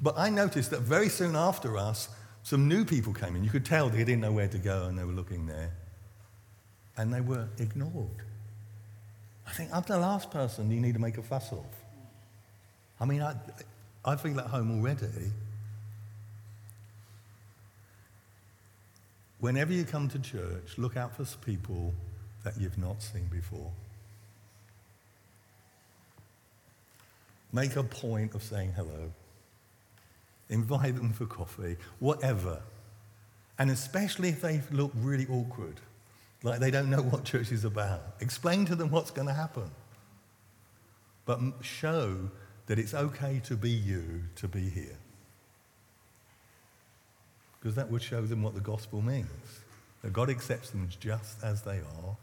But 0.00 0.18
I 0.18 0.30
noticed 0.30 0.70
that 0.70 0.80
very 0.80 1.08
soon 1.08 1.36
after 1.36 1.76
us, 1.76 2.08
some 2.48 2.66
new 2.66 2.82
people 2.82 3.12
came 3.12 3.36
in. 3.36 3.44
You 3.44 3.50
could 3.50 3.66
tell 3.66 3.90
they 3.90 3.98
didn't 3.98 4.22
know 4.22 4.32
where 4.32 4.48
to 4.48 4.56
go 4.56 4.84
and 4.84 4.98
they 4.98 5.04
were 5.04 5.12
looking 5.12 5.44
there. 5.46 5.70
And 6.96 7.12
they 7.12 7.20
were 7.20 7.46
ignored. 7.58 8.22
I 9.46 9.50
think 9.50 9.68
I'm 9.70 9.82
the 9.82 9.98
last 9.98 10.30
person 10.30 10.70
you 10.70 10.80
need 10.80 10.94
to 10.94 10.98
make 10.98 11.18
a 11.18 11.22
fuss 11.22 11.52
of. 11.52 11.66
I 12.98 13.04
mean, 13.04 13.20
I, 13.20 13.34
I 14.02 14.16
feel 14.16 14.40
at 14.40 14.46
home 14.46 14.78
already. 14.78 15.30
Whenever 19.40 19.74
you 19.74 19.84
come 19.84 20.08
to 20.08 20.18
church, 20.18 20.78
look 20.78 20.96
out 20.96 21.14
for 21.14 21.26
people 21.44 21.92
that 22.44 22.58
you've 22.58 22.78
not 22.78 23.02
seen 23.02 23.26
before. 23.26 23.70
Make 27.52 27.76
a 27.76 27.82
point 27.82 28.34
of 28.34 28.42
saying 28.42 28.72
hello. 28.72 29.12
Invite 30.50 30.96
them 30.96 31.12
for 31.12 31.26
coffee, 31.26 31.76
whatever. 31.98 32.62
And 33.58 33.70
especially 33.70 34.28
if 34.30 34.40
they 34.40 34.62
look 34.70 34.92
really 34.94 35.26
awkward, 35.26 35.80
like 36.42 36.60
they 36.60 36.70
don't 36.70 36.90
know 36.90 37.02
what 37.02 37.24
church 37.24 37.52
is 37.52 37.64
about, 37.64 38.00
explain 38.20 38.64
to 38.66 38.76
them 38.76 38.90
what's 38.90 39.10
going 39.10 39.28
to 39.28 39.34
happen. 39.34 39.70
But 41.26 41.40
show 41.60 42.30
that 42.66 42.78
it's 42.78 42.94
okay 42.94 43.40
to 43.44 43.56
be 43.56 43.70
you, 43.70 44.22
to 44.36 44.48
be 44.48 44.68
here. 44.68 44.96
Because 47.58 47.74
that 47.74 47.90
would 47.90 48.02
show 48.02 48.22
them 48.22 48.42
what 48.42 48.54
the 48.54 48.60
gospel 48.60 49.02
means. 49.02 49.26
That 50.02 50.12
God 50.12 50.30
accepts 50.30 50.70
them 50.70 50.88
just 51.00 51.42
as 51.42 51.62
they 51.62 51.78
are, 51.78 52.16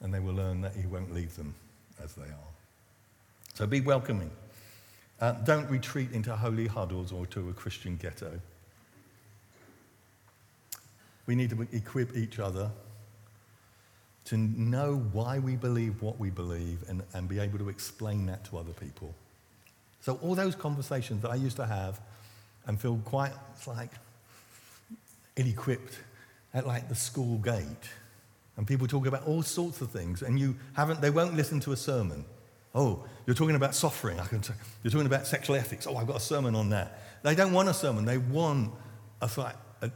and 0.00 0.14
they 0.14 0.18
will 0.18 0.32
learn 0.32 0.62
that 0.62 0.74
He 0.74 0.86
won't 0.86 1.12
leave 1.12 1.36
them 1.36 1.54
as 2.02 2.14
they 2.14 2.22
are. 2.22 2.50
So 3.54 3.66
be 3.66 3.82
welcoming. 3.82 4.30
Uh, 5.20 5.32
don't 5.44 5.68
retreat 5.68 6.12
into 6.12 6.34
holy 6.34 6.66
huddles 6.66 7.12
or 7.12 7.26
to 7.26 7.50
a 7.50 7.52
Christian 7.52 7.96
ghetto. 7.96 8.40
We 11.26 11.34
need 11.34 11.50
to 11.50 11.68
equip 11.72 12.16
each 12.16 12.38
other 12.38 12.70
to 14.24 14.36
know 14.36 14.96
why 15.12 15.38
we 15.38 15.56
believe 15.56 16.02
what 16.02 16.18
we 16.18 16.30
believe 16.30 16.84
and, 16.88 17.02
and 17.14 17.28
be 17.28 17.38
able 17.38 17.58
to 17.58 17.68
explain 17.68 18.26
that 18.26 18.44
to 18.44 18.58
other 18.58 18.72
people. 18.72 19.14
So, 20.00 20.18
all 20.22 20.34
those 20.34 20.54
conversations 20.54 21.22
that 21.22 21.30
I 21.30 21.34
used 21.34 21.56
to 21.56 21.66
have 21.66 22.00
and 22.66 22.80
feel 22.80 23.00
quite 23.04 23.32
like 23.66 23.90
ill 25.36 25.46
equipped 25.46 25.98
at 26.54 26.66
like 26.66 26.88
the 26.88 26.94
school 26.94 27.38
gate, 27.38 27.90
and 28.56 28.66
people 28.66 28.86
talk 28.86 29.06
about 29.06 29.26
all 29.26 29.42
sorts 29.42 29.80
of 29.80 29.90
things, 29.90 30.22
and 30.22 30.38
you 30.38 30.56
haven't, 30.74 31.00
they 31.00 31.10
won't 31.10 31.34
listen 31.34 31.60
to 31.60 31.72
a 31.72 31.76
sermon. 31.76 32.24
Oh, 32.74 33.04
you're 33.26 33.34
talking 33.34 33.56
about 33.56 33.74
suffering. 33.74 34.20
I 34.20 34.26
can 34.26 34.40
t- 34.40 34.52
you're 34.82 34.90
talking 34.90 35.06
about 35.06 35.26
sexual 35.26 35.56
ethics. 35.56 35.86
Oh, 35.86 35.96
I've 35.96 36.06
got 36.06 36.16
a 36.16 36.20
sermon 36.20 36.54
on 36.54 36.70
that. 36.70 37.02
They 37.22 37.34
don't 37.34 37.52
want 37.52 37.68
a 37.68 37.74
sermon. 37.74 38.04
They 38.04 38.18
want 38.18 38.72
a, 39.20 39.28
a, 39.36 39.54
a, 39.82 39.90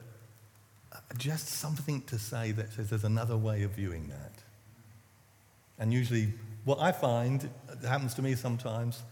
just 1.17 1.49
something 1.49 2.03
to 2.03 2.19
say 2.19 2.53
that 2.53 2.73
says 2.73 2.91
there's 2.91 3.05
another 3.05 3.37
way 3.37 3.63
of 3.63 3.73
viewing 3.73 4.09
that. 4.09 4.33
And 5.79 5.93
usually, 5.93 6.33
what 6.65 6.81
I 6.81 6.93
find 6.93 7.49
uh, 7.71 7.87
happens 7.87 8.15
to 8.15 8.23
me 8.23 8.35
sometimes, 8.35 9.03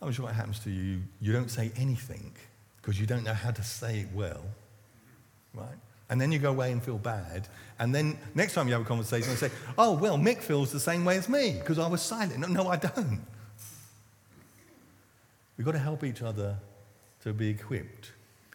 I'm 0.00 0.12
sure 0.12 0.28
it 0.28 0.34
happens 0.34 0.58
to 0.60 0.70
you, 0.70 1.00
you 1.20 1.32
don't 1.32 1.50
say 1.50 1.72
anything 1.76 2.32
because 2.76 2.98
you 3.00 3.06
don't 3.06 3.24
know 3.24 3.34
how 3.34 3.50
to 3.50 3.62
say 3.62 4.00
it 4.00 4.08
well, 4.12 4.42
right? 5.54 5.78
And 6.12 6.20
then 6.20 6.30
you 6.30 6.38
go 6.38 6.50
away 6.50 6.72
and 6.72 6.82
feel 6.82 6.98
bad. 6.98 7.48
And 7.78 7.94
then 7.94 8.18
next 8.34 8.52
time 8.52 8.66
you 8.68 8.74
have 8.74 8.82
a 8.82 8.84
conversation, 8.84 9.30
you 9.30 9.36
say, 9.38 9.50
oh, 9.78 9.94
well, 9.94 10.18
Mick 10.18 10.42
feels 10.42 10.70
the 10.70 10.78
same 10.78 11.06
way 11.06 11.16
as 11.16 11.26
me 11.26 11.56
because 11.58 11.78
I 11.78 11.88
was 11.88 12.02
silent. 12.02 12.38
No, 12.38 12.48
no, 12.48 12.68
I 12.68 12.76
don't. 12.76 13.22
We've 15.56 15.64
got 15.64 15.72
to 15.72 15.78
help 15.78 16.04
each 16.04 16.20
other 16.20 16.58
to 17.22 17.32
be 17.32 17.48
equipped 17.48 18.10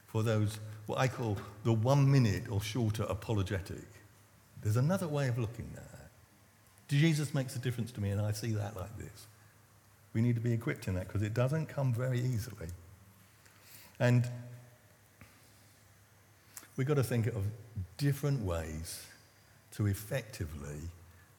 for 0.06 0.22
those, 0.22 0.60
what 0.86 1.00
I 1.00 1.08
call 1.08 1.36
the 1.63 1.74
one 1.74 2.12
minute 2.12 2.43
or 2.48 2.62
shorter 2.62 3.08
apologetic. 3.10 3.88
There's 4.62 4.78
another 4.78 5.08
way 5.08 5.28
of 5.28 5.39
looking 5.39 5.67
at 5.78 5.91
that. 5.93 6.10
Jesus 6.89 7.34
makes 7.34 7.56
a 7.56 7.60
difference 7.60 7.91
to 7.93 8.02
me, 8.02 8.12
and 8.12 8.22
I 8.22 8.34
see 8.34 8.52
that 8.52 8.76
like 8.76 8.96
this. 9.00 9.26
We 10.13 10.22
need 10.22 10.36
to 10.36 10.41
be 10.41 10.54
equipped 10.54 10.88
in 10.88 10.93
that 10.93 11.08
because 11.08 11.24
it 11.24 11.34
doesn't 11.34 11.70
come 11.70 11.91
very 11.91 12.20
easily. 12.20 12.67
And 14.00 14.30
we've 16.78 16.88
got 16.88 16.96
to 16.96 17.04
think 17.04 17.28
of 17.28 17.44
different 17.98 18.42
ways 18.46 19.06
to 19.72 19.88
effectively 19.88 20.80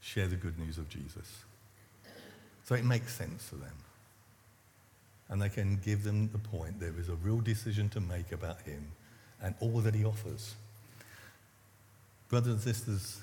share 0.01 0.27
the 0.27 0.37
good 0.37 0.59
news 0.59 0.77
of 0.79 0.88
Jesus. 0.88 1.44
So 2.64 2.74
it 2.74 2.85
makes 2.85 3.14
sense 3.14 3.48
to 3.48 3.55
them. 3.55 3.72
And 5.31 5.40
they 5.40 5.48
can 5.48 5.77
give 5.85 6.05
them 6.05 6.29
the 6.33 6.38
point 6.38 6.81
there 6.81 6.94
is 6.98 7.09
a 7.09 7.14
real 7.14 7.40
decision 7.40 7.88
to 7.90 8.01
make 8.01 8.33
about 8.33 8.61
him 8.62 8.92
and 9.42 9.55
all 9.61 9.81
that 9.81 9.94
he 9.94 10.05
offers. 10.05 10.55
Brothers 12.29 12.53
and 12.55 12.61
sisters, 12.61 13.20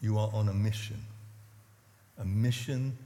you 0.00 0.18
are 0.18 0.30
on 0.32 0.48
a 0.48 0.54
mission. 0.54 1.04
A 2.18 2.24
mission 2.24 2.96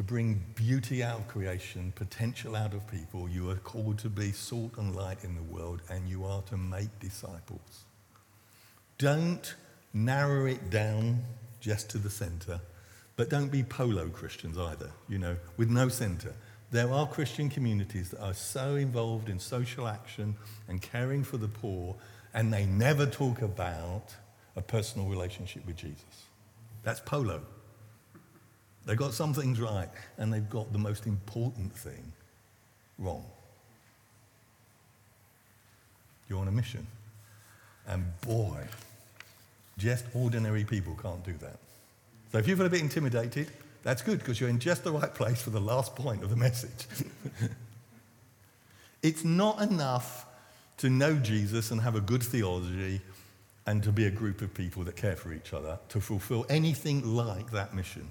to 0.00 0.04
bring 0.04 0.42
beauty 0.54 1.02
out 1.02 1.18
of 1.18 1.28
creation, 1.28 1.92
potential 1.94 2.56
out 2.56 2.72
of 2.72 2.90
people. 2.90 3.28
You 3.28 3.50
are 3.50 3.56
called 3.56 3.98
to 3.98 4.08
be 4.08 4.32
salt 4.32 4.78
and 4.78 4.96
light 4.96 5.18
in 5.24 5.34
the 5.34 5.42
world, 5.42 5.82
and 5.90 6.08
you 6.08 6.24
are 6.24 6.40
to 6.44 6.56
make 6.56 6.88
disciples. 7.00 7.84
Don't 8.96 9.54
narrow 9.92 10.46
it 10.46 10.70
down 10.70 11.22
just 11.60 11.90
to 11.90 11.98
the 11.98 12.08
center, 12.08 12.62
but 13.16 13.28
don't 13.28 13.52
be 13.52 13.62
polo 13.62 14.08
Christians 14.08 14.56
either, 14.56 14.90
you 15.06 15.18
know, 15.18 15.36
with 15.58 15.68
no 15.68 15.90
center. 15.90 16.32
There 16.70 16.90
are 16.90 17.06
Christian 17.06 17.50
communities 17.50 18.08
that 18.08 18.22
are 18.22 18.32
so 18.32 18.76
involved 18.76 19.28
in 19.28 19.38
social 19.38 19.86
action 19.86 20.34
and 20.66 20.80
caring 20.80 21.24
for 21.24 21.36
the 21.36 21.48
poor, 21.48 21.94
and 22.32 22.50
they 22.50 22.64
never 22.64 23.04
talk 23.04 23.42
about 23.42 24.14
a 24.56 24.62
personal 24.62 25.08
relationship 25.08 25.66
with 25.66 25.76
Jesus. 25.76 26.24
That's 26.84 27.00
polo. 27.00 27.42
They've 28.86 28.96
got 28.96 29.12
some 29.12 29.34
things 29.34 29.60
right, 29.60 29.88
and 30.18 30.32
they've 30.32 30.48
got 30.48 30.72
the 30.72 30.78
most 30.78 31.06
important 31.06 31.72
thing 31.72 32.12
wrong. 32.98 33.24
You're 36.28 36.38
on 36.38 36.48
a 36.48 36.52
mission. 36.52 36.86
And 37.86 38.04
boy, 38.20 38.66
just 39.78 40.04
ordinary 40.14 40.64
people 40.64 40.96
can't 41.02 41.24
do 41.24 41.32
that. 41.40 41.56
So 42.32 42.38
if 42.38 42.46
you 42.46 42.56
feel 42.56 42.66
a 42.66 42.70
bit 42.70 42.80
intimidated, 42.80 43.48
that's 43.82 44.02
good 44.02 44.18
because 44.18 44.40
you're 44.40 44.50
in 44.50 44.58
just 44.58 44.84
the 44.84 44.92
right 44.92 45.12
place 45.12 45.42
for 45.42 45.50
the 45.50 45.60
last 45.60 45.96
point 45.96 46.22
of 46.22 46.30
the 46.30 46.36
message. 46.36 46.86
it's 49.02 49.24
not 49.24 49.60
enough 49.60 50.26
to 50.78 50.88
know 50.88 51.16
Jesus 51.16 51.70
and 51.70 51.80
have 51.80 51.96
a 51.96 52.00
good 52.00 52.22
theology 52.22 53.00
and 53.66 53.82
to 53.82 53.92
be 53.92 54.06
a 54.06 54.10
group 54.10 54.42
of 54.42 54.54
people 54.54 54.84
that 54.84 54.96
care 54.96 55.16
for 55.16 55.32
each 55.32 55.52
other 55.52 55.78
to 55.88 56.00
fulfill 56.00 56.46
anything 56.48 57.14
like 57.14 57.50
that 57.50 57.74
mission. 57.74 58.10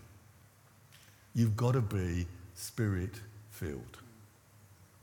You've 1.33 1.55
got 1.55 1.73
to 1.73 1.81
be 1.81 2.27
spirit 2.55 3.13
filled. 3.49 3.97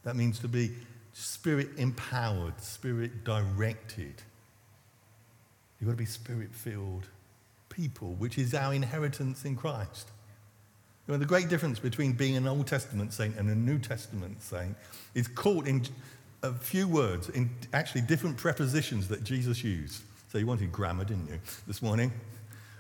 That 0.05 0.17
means 0.17 0.39
to 0.41 0.49
be 0.49 0.73
spirit 1.12 1.71
empowered, 1.77 2.61
spirit 2.61 3.25
directed. 3.25 4.15
You've 5.81 5.89
got 5.89 5.93
to 5.93 5.97
be 5.97 6.05
spirit 6.05 6.55
filled 6.55 7.07
people, 7.69 8.15
which 8.15 8.39
is 8.39 8.55
our 8.55 8.73
inheritance 8.73 9.45
in 9.45 9.57
Christ. 9.57 10.11
You 11.07 11.15
know, 11.15 11.19
the 11.19 11.27
great 11.27 11.49
difference 11.49 11.79
between 11.79 12.12
being 12.12 12.37
an 12.37 12.47
Old 12.47 12.67
Testament 12.67 13.12
saint 13.12 13.37
and 13.37 13.49
a 13.49 13.55
New 13.55 13.79
Testament 13.79 14.43
saint 14.43 14.77
is 15.15 15.29
caught 15.29 15.67
in 15.67 15.85
a 16.43 16.53
few 16.53 16.89
words, 16.89 17.29
in 17.29 17.51
actually 17.73 18.01
different 18.03 18.37
prepositions 18.37 19.09
that 19.09 19.23
Jesus 19.25 19.62
used. 19.62 20.03
So 20.31 20.39
you 20.39 20.47
wanted 20.47 20.73
grammar, 20.73 21.05
didn't 21.05 21.29
you, 21.29 21.41
this 21.67 21.81
morning? 21.81 22.12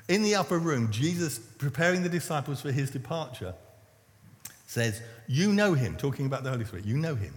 In 0.08 0.22
the 0.22 0.36
upper 0.36 0.58
room, 0.58 0.90
Jesus, 0.90 1.38
preparing 1.38 2.02
the 2.02 2.08
disciples 2.08 2.60
for 2.60 2.70
his 2.70 2.90
departure, 2.90 3.54
says, 4.66 5.02
You 5.26 5.52
know 5.52 5.74
him, 5.74 5.96
talking 5.96 6.26
about 6.26 6.44
the 6.44 6.50
Holy 6.50 6.64
Spirit, 6.64 6.84
you 6.84 6.96
know 6.96 7.16
him, 7.16 7.34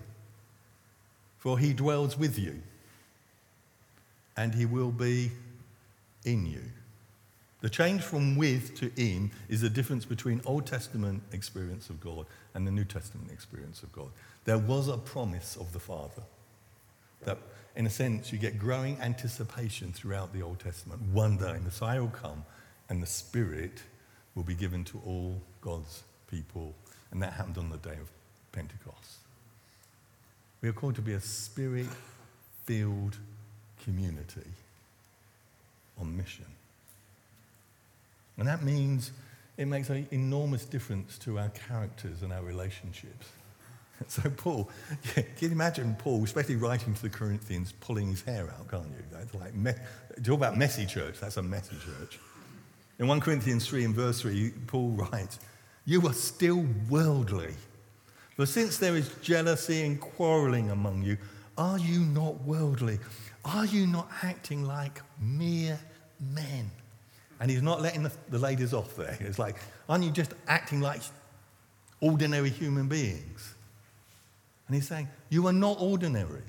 for 1.40 1.58
he 1.58 1.74
dwells 1.74 2.18
with 2.18 2.38
you, 2.38 2.62
and 4.38 4.54
he 4.54 4.66
will 4.66 4.92
be 4.92 5.32
in 6.26 6.46
you. 6.46 6.62
The 7.62 7.70
change 7.70 8.04
from 8.04 8.38
with 8.38 8.76
to 8.76 8.92
in 8.96 9.32
is 9.50 9.62
the 9.62 9.70
difference 9.70 10.06
between 10.06 10.42
Old 10.46 10.66
Testament 10.66 11.24
experience 11.34 11.90
of 11.90 12.00
God 12.00 12.26
and 12.54 12.66
the 12.66 12.72
New 12.72 12.86
Testament 12.86 13.32
experience 13.32 13.84
of 13.84 13.92
God. 13.92 14.10
There 14.46 14.58
was 14.58 14.88
a 14.88 14.98
promise 14.98 15.58
of 15.58 15.74
the 15.74 15.80
Father 15.80 16.24
that 17.26 17.38
in 17.76 17.86
a 17.86 17.90
sense, 17.90 18.32
you 18.32 18.38
get 18.38 18.60
growing 18.60 18.98
anticipation 19.00 19.94
throughout 19.94 20.34
the 20.34 20.42
Old 20.42 20.60
Testament. 20.60 21.02
One 21.14 21.38
day, 21.38 21.58
Messiah 21.64 22.02
will 22.02 22.10
come 22.10 22.44
and 22.90 23.02
the 23.02 23.08
Spirit 23.08 23.84
will 24.36 24.44
be 24.44 24.56
given 24.56 24.84
to 24.86 25.02
all 25.06 25.42
God's 25.62 26.04
people. 26.30 26.74
And 27.12 27.22
that 27.22 27.34
happened 27.34 27.58
on 27.58 27.70
the 27.70 27.78
day 27.78 27.98
of 28.02 28.10
Pentecost. 28.52 29.20
We 30.62 30.70
are 30.70 30.74
called 30.74 30.96
to 30.96 31.02
be 31.02 31.14
a 31.14 31.22
spirit 31.22 31.88
filled 32.66 33.18
community 33.84 34.50
on 36.00 36.16
mission. 36.16 36.46
And 38.38 38.48
that 38.48 38.64
means 38.64 39.12
it 39.58 39.68
makes 39.68 39.90
an 39.90 40.08
enormous 40.12 40.66
difference 40.66 41.18
to 41.20 41.40
our 41.40 41.50
characters 41.50 42.24
and 42.24 42.34
our 42.34 42.44
relationships. 42.44 43.28
So, 44.08 44.30
Paul, 44.30 44.70
can 45.14 45.26
you 45.42 45.50
imagine 45.50 45.94
Paul, 46.00 46.24
especially 46.24 46.56
writing 46.56 46.94
to 46.94 47.02
the 47.02 47.10
Corinthians, 47.10 47.74
pulling 47.82 48.08
his 48.08 48.22
hair 48.22 48.50
out, 48.58 48.72
can't 48.72 48.88
you? 48.88 49.04
That's 49.12 49.36
like, 49.36 49.54
me- 49.54 49.74
talk 50.24 50.36
about 50.36 50.58
messy 50.58 50.86
church, 50.86 51.20
that's 51.20 51.36
a 51.36 51.44
messy 51.44 51.76
church. 51.84 52.18
In 53.00 53.08
1 53.08 53.22
Corinthians 53.22 53.66
3 53.66 53.86
and 53.86 53.96
verse 53.96 54.22
3, 54.22 54.52
Paul 54.68 54.90
writes, 54.90 55.40
You 55.86 56.06
are 56.08 56.14
still 56.14 56.66
worldly. 56.90 57.54
For 58.36 58.46
since 58.46 58.78
there 58.78 58.96
is 58.96 59.10
jealousy 59.22 59.86
and 59.86 60.00
quarreling 60.00 60.70
among 60.70 61.04
you, 61.04 61.18
are 61.58 61.80
you 61.80 62.02
not 62.02 62.42
worldly? 62.44 63.00
Are 63.46 63.66
you 63.66 63.88
not 63.88 64.10
acting 64.22 64.66
like 64.66 65.02
mere 65.20 65.80
men? 66.20 66.70
And 67.40 67.50
he's 67.50 67.62
not 67.62 67.82
letting 67.82 68.04
the, 68.04 68.12
the 68.30 68.38
ladies 68.38 68.74
off 68.74 68.96
there. 68.98 69.18
It's 69.22 69.40
like, 69.40 69.56
aren't 69.88 70.04
you 70.04 70.12
just 70.12 70.34
acting 70.48 70.82
like 70.82 71.02
ordinary 72.02 72.50
human 72.50 72.90
beings? 72.90 73.56
And 74.68 74.76
he's 74.76 74.88
saying, 74.88 75.08
You 75.30 75.48
are 75.48 75.54
not 75.54 75.78
ordinary. 75.80 76.44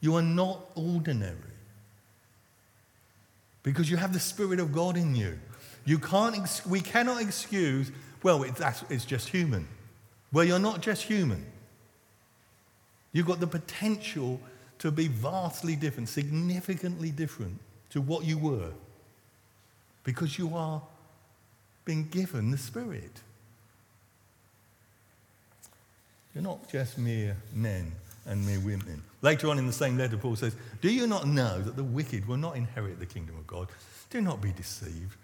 You 0.00 0.14
are 0.16 0.22
not 0.22 0.70
ordinary. 0.76 1.51
Because 3.62 3.90
you 3.90 3.96
have 3.96 4.12
the 4.12 4.20
Spirit 4.20 4.60
of 4.60 4.72
God 4.72 4.96
in 4.96 5.14
you. 5.14 5.38
You 5.84 5.98
can't 5.98 6.62
we 6.66 6.80
cannot 6.80 7.20
excuse, 7.20 7.90
well, 8.22 8.42
it's, 8.42 8.60
it's 8.88 9.04
just 9.04 9.28
human. 9.28 9.68
Well, 10.32 10.44
you're 10.44 10.58
not 10.58 10.80
just 10.80 11.02
human. 11.02 11.44
You've 13.12 13.26
got 13.26 13.40
the 13.40 13.46
potential 13.46 14.40
to 14.78 14.90
be 14.90 15.08
vastly 15.08 15.76
different, 15.76 16.08
significantly 16.08 17.10
different 17.10 17.58
to 17.90 18.00
what 18.00 18.24
you 18.24 18.38
were 18.38 18.70
because 20.04 20.38
you 20.38 20.56
are 20.56 20.82
being 21.84 22.08
given 22.08 22.50
the 22.50 22.58
Spirit. 22.58 23.20
You're 26.34 26.42
not 26.42 26.70
just 26.70 26.98
mere 26.98 27.36
men 27.54 27.92
and 28.26 28.44
mere 28.46 28.60
women. 28.60 29.02
Later 29.20 29.48
on 29.48 29.58
in 29.58 29.66
the 29.66 29.72
same 29.72 29.96
letter, 29.96 30.16
Paul 30.16 30.36
says, 30.36 30.56
Do 30.80 30.92
you 30.92 31.06
not 31.06 31.26
know 31.26 31.60
that 31.60 31.76
the 31.76 31.84
wicked 31.84 32.26
will 32.26 32.36
not 32.36 32.56
inherit 32.56 32.98
the 32.98 33.06
kingdom 33.06 33.36
of 33.36 33.46
God? 33.46 33.68
Do 34.10 34.20
not 34.20 34.40
be 34.40 34.52
deceived. 34.52 35.16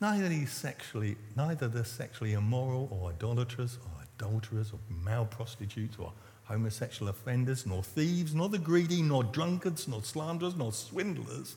Neither 0.00 0.28
the 0.28 0.46
sexually, 0.46 1.16
neither 1.36 1.68
the 1.68 1.84
sexually 1.84 2.34
immoral 2.34 2.88
or 2.90 3.10
idolaters 3.10 3.78
or 3.84 4.04
adulterers 4.18 4.72
or 4.72 4.78
male 5.04 5.24
prostitutes 5.24 5.96
or 5.98 6.12
homosexual 6.44 7.08
offenders, 7.08 7.66
nor 7.66 7.82
thieves, 7.82 8.34
nor 8.34 8.48
the 8.48 8.58
greedy, 8.58 9.02
nor 9.02 9.24
drunkards, 9.24 9.88
nor 9.88 10.02
slanderers, 10.02 10.54
nor 10.54 10.72
swindlers 10.72 11.56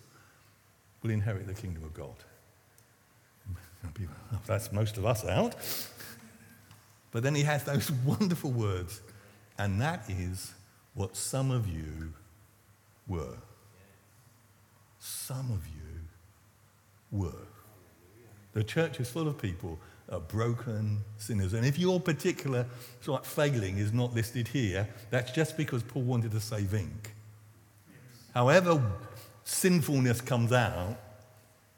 will 1.03 1.11
inherit 1.11 1.47
the 1.47 1.53
kingdom 1.53 1.83
of 1.83 1.93
God. 1.93 2.15
That's 4.47 4.71
most 4.71 4.97
of 4.97 5.05
us 5.05 5.25
out. 5.25 5.55
But 7.11 7.23
then 7.23 7.35
he 7.35 7.43
has 7.43 7.63
those 7.63 7.91
wonderful 8.05 8.51
words, 8.51 9.01
and 9.57 9.81
that 9.81 10.09
is 10.09 10.53
what 10.99 11.15
some 11.15 11.49
of 11.49 11.65
you 11.65 12.11
were. 13.07 13.37
Some 14.99 15.49
of 15.49 15.65
you 15.65 17.17
were. 17.17 17.47
The 18.51 18.65
church 18.65 18.99
is 18.99 19.09
full 19.09 19.29
of 19.29 19.41
people, 19.41 19.79
uh, 20.09 20.19
broken 20.19 20.97
sinners. 21.17 21.53
And 21.53 21.65
if 21.65 21.79
your 21.79 22.01
particular 22.01 22.65
sort 22.99 23.21
of 23.21 23.27
failing 23.27 23.77
is 23.77 23.93
not 23.93 24.13
listed 24.13 24.49
here, 24.49 24.89
that's 25.09 25.31
just 25.31 25.55
because 25.55 25.83
Paul 25.83 26.01
wanted 26.01 26.31
to 26.31 26.41
say 26.41 26.63
Vinc. 26.63 27.11
However, 28.33 28.83
sinfulness 29.45 30.19
comes 30.19 30.51
out, 30.51 30.97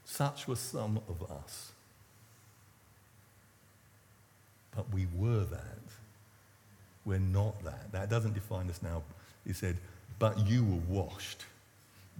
such 0.03 0.47
were 0.47 0.55
some 0.55 0.99
of 1.07 1.31
us. 1.31 1.73
But 4.75 4.91
we 4.91 5.05
were 5.15 5.43
that. 5.43 5.80
We're 7.05 7.19
not 7.19 7.63
that. 7.63 7.91
That 7.91 8.09
doesn't 8.09 8.33
define 8.33 8.69
us 8.69 8.81
now. 8.81 9.03
He 9.45 9.53
said, 9.53 9.77
but 10.19 10.47
you 10.47 10.63
were 10.63 10.81
washed. 10.87 11.45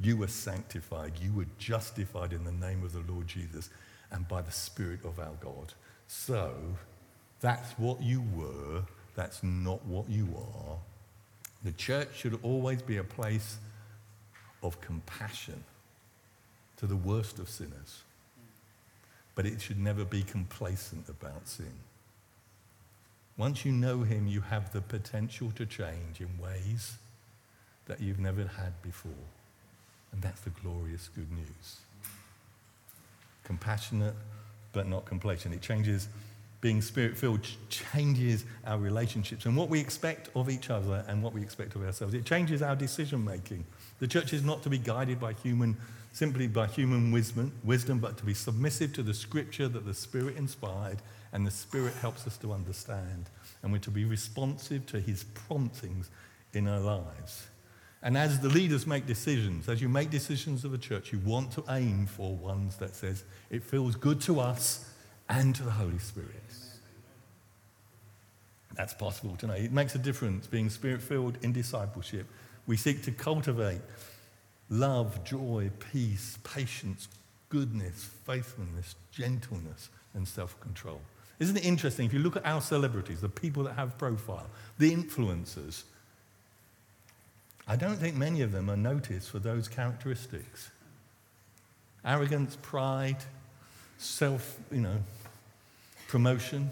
You 0.02 0.18
were 0.18 0.28
sanctified. 0.28 1.14
You 1.22 1.34
were 1.34 1.46
justified 1.60 2.34
in 2.34 2.44
the 2.44 2.52
name 2.52 2.84
of 2.84 2.94
the 2.94 3.04
Lord 3.12 3.28
Jesus 3.28 3.70
and 4.12 4.28
by 4.28 4.42
the 4.42 4.52
Spirit 4.52 5.06
of 5.06 5.20
our 5.20 5.36
God. 5.40 5.74
So, 6.08 6.54
that's 7.40 7.72
what 7.74 8.02
you 8.02 8.24
were. 8.36 8.84
That's 9.16 9.44
not 9.44 9.86
what 9.86 10.10
you 10.10 10.28
are. 10.36 10.78
The 11.64 11.72
church 11.74 12.10
should 12.16 12.40
always 12.42 12.82
be 12.82 12.98
a 12.98 13.04
place 13.04 13.58
of 14.64 14.82
compassion 14.82 15.64
to 16.78 16.88
the 16.88 16.96
worst 16.96 17.38
of 17.38 17.50
sinners. 17.50 18.02
But 19.36 19.46
it 19.46 19.62
should 19.62 19.80
never 19.80 20.04
be 20.04 20.24
complacent 20.24 21.08
about 21.08 21.48
sin. 21.48 21.72
Once 23.38 23.66
you 23.66 23.72
know 23.72 24.02
Him, 24.04 24.28
you 24.28 24.42
have 24.42 24.72
the 24.74 24.82
potential 24.82 25.52
to 25.56 25.66
change 25.66 26.20
in 26.20 26.30
ways 26.42 26.98
that 27.86 28.00
you've 28.00 28.20
never 28.20 28.44
had 28.44 28.82
before. 28.82 29.12
And 30.12 30.22
that's 30.22 30.42
the 30.42 30.50
glorious 30.50 31.10
good 31.16 31.32
news. 31.32 31.80
Compassionate, 33.44 34.16
but 34.74 34.88
not 34.88 35.06
complacent. 35.06 35.54
It 35.54 35.62
changes, 35.62 36.08
being 36.60 36.82
spirit 36.82 37.18
filled 37.18 37.46
changes 37.70 38.46
our 38.66 38.78
relationships 38.78 39.46
and 39.46 39.58
what 39.58 39.70
we 39.70 39.80
expect 39.80 40.30
of 40.36 40.50
each 40.50 40.70
other 40.70 41.04
and 41.08 41.24
what 41.24 41.34
we 41.34 41.42
expect 41.42 41.76
of 41.76 41.84
ourselves. 41.84 42.14
It 42.14 42.26
changes 42.26 42.62
our 42.62 42.76
decision 42.76 43.26
making. 43.26 43.66
The 44.00 44.08
church 44.08 44.34
is 44.34 44.44
not 44.44 44.62
to 44.64 44.70
be 44.70 44.78
guided 44.78 45.20
by 45.20 45.34
human, 45.34 45.78
simply 46.12 46.48
by 46.48 46.68
human 46.68 47.12
wisdom, 47.12 47.52
wisdom, 47.64 48.00
but 48.00 48.18
to 48.18 48.26
be 48.26 48.34
submissive 48.34 48.94
to 48.94 49.04
the 49.04 49.14
scripture 49.14 49.68
that 49.68 49.86
the 49.86 49.94
Spirit 49.94 50.38
inspired 50.38 51.02
and 51.32 51.48
the 51.48 51.52
Spirit 51.52 51.94
helps 51.96 52.28
us 52.28 52.38
to 52.38 52.52
understand. 52.52 53.30
And 53.64 53.72
we're 53.72 53.80
to 53.80 53.92
be 53.92 54.06
responsive 54.06 54.86
to 54.88 55.00
His 55.00 55.24
promptings 55.24 56.10
in 56.54 56.68
our 56.68 56.80
lives. 56.80 57.48
And 58.04 58.18
as 58.18 58.40
the 58.40 58.50
leaders 58.50 58.88
make 58.88 59.06
decisions, 59.06 59.70
as 59.70 59.82
you 59.82 59.88
make 59.88 60.10
decisions 60.10 60.66
of 60.66 60.74
a 60.74 60.78
church, 60.78 61.14
you 61.14 61.20
want 61.20 61.52
to 61.52 61.64
aim 61.70 62.08
for 62.08 62.36
ones 62.36 62.78
that 62.78 62.96
says 62.96 63.24
it 63.50 63.64
feels 63.64 63.96
good 63.96 64.20
to 64.22 64.40
us 64.40 64.90
and 65.30 65.56
to 65.56 65.64
the 65.64 65.72
Holy 65.72 66.00
Spirit. 66.00 66.30
That's 68.76 68.94
possible 68.94 69.36
tonight. 69.36 69.62
It 69.62 69.72
makes 69.72 69.96
a 69.96 70.00
difference 70.00 70.48
being 70.48 70.70
spirit 70.70 71.02
filled 71.02 71.38
in 71.44 71.52
discipleship. 71.52 72.26
We 72.68 72.78
seek 72.78 73.04
to 73.04 73.12
cultivate 73.12 73.82
love, 74.72 75.24
joy, 75.24 75.70
peace, 75.92 76.40
patience, 76.44 77.08
goodness, 77.50 78.10
faithfulness, 78.26 78.96
gentleness, 79.12 79.90
and 80.16 80.28
self 80.28 80.60
control. 80.60 81.02
Isn't 81.38 81.58
it 81.58 81.66
interesting? 81.66 82.06
If 82.06 82.14
you 82.14 82.20
look 82.20 82.38
at 82.38 82.46
our 82.46 82.62
celebrities, 82.62 83.22
the 83.22 83.30
people 83.30 83.64
that 83.64 83.74
have 83.74 83.98
profile, 83.98 84.48
the 84.80 84.96
influencers, 84.96 85.84
I 87.68 87.76
don't 87.76 87.98
think 87.98 88.16
many 88.16 88.42
of 88.42 88.52
them 88.52 88.70
are 88.70 88.78
noticed 88.78 89.30
for 89.30 89.40
those 89.40 89.68
characteristics 89.68 90.72
arrogance, 92.04 92.58
pride, 92.64 93.18
self, 94.00 94.58
you 94.72 94.82
know, 94.82 94.98
promotion. 96.08 96.72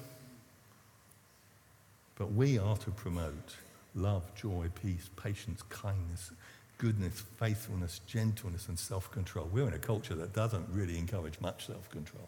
But 2.17 2.33
we 2.33 2.57
are 2.57 2.75
to 2.77 2.91
promote 2.91 3.55
love, 3.95 4.23
joy, 4.35 4.69
peace, 4.81 5.09
patience, 5.15 5.61
kindness, 5.63 6.31
goodness, 6.79 7.23
faithfulness, 7.37 8.01
gentleness, 8.07 8.67
and 8.67 8.79
self 8.79 9.11
control. 9.11 9.47
We're 9.51 9.67
in 9.67 9.73
a 9.73 9.79
culture 9.79 10.15
that 10.15 10.33
doesn't 10.33 10.65
really 10.71 10.97
encourage 10.97 11.39
much 11.39 11.67
self 11.67 11.89
control, 11.91 12.27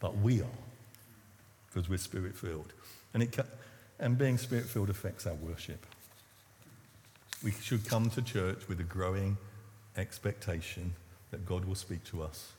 but 0.00 0.16
we 0.16 0.40
are 0.40 0.58
because 1.66 1.88
we're 1.88 1.98
spirit 1.98 2.34
filled. 2.34 2.72
And, 3.12 3.28
and 3.98 4.16
being 4.16 4.38
spirit 4.38 4.64
filled 4.64 4.90
affects 4.90 5.26
our 5.26 5.34
worship. 5.34 5.84
We 7.42 7.50
should 7.50 7.86
come 7.86 8.08
to 8.10 8.22
church 8.22 8.68
with 8.68 8.80
a 8.80 8.84
growing 8.84 9.36
expectation 9.96 10.94
that 11.30 11.44
God 11.44 11.64
will 11.64 11.74
speak 11.74 12.04
to 12.04 12.22
us, 12.22 12.52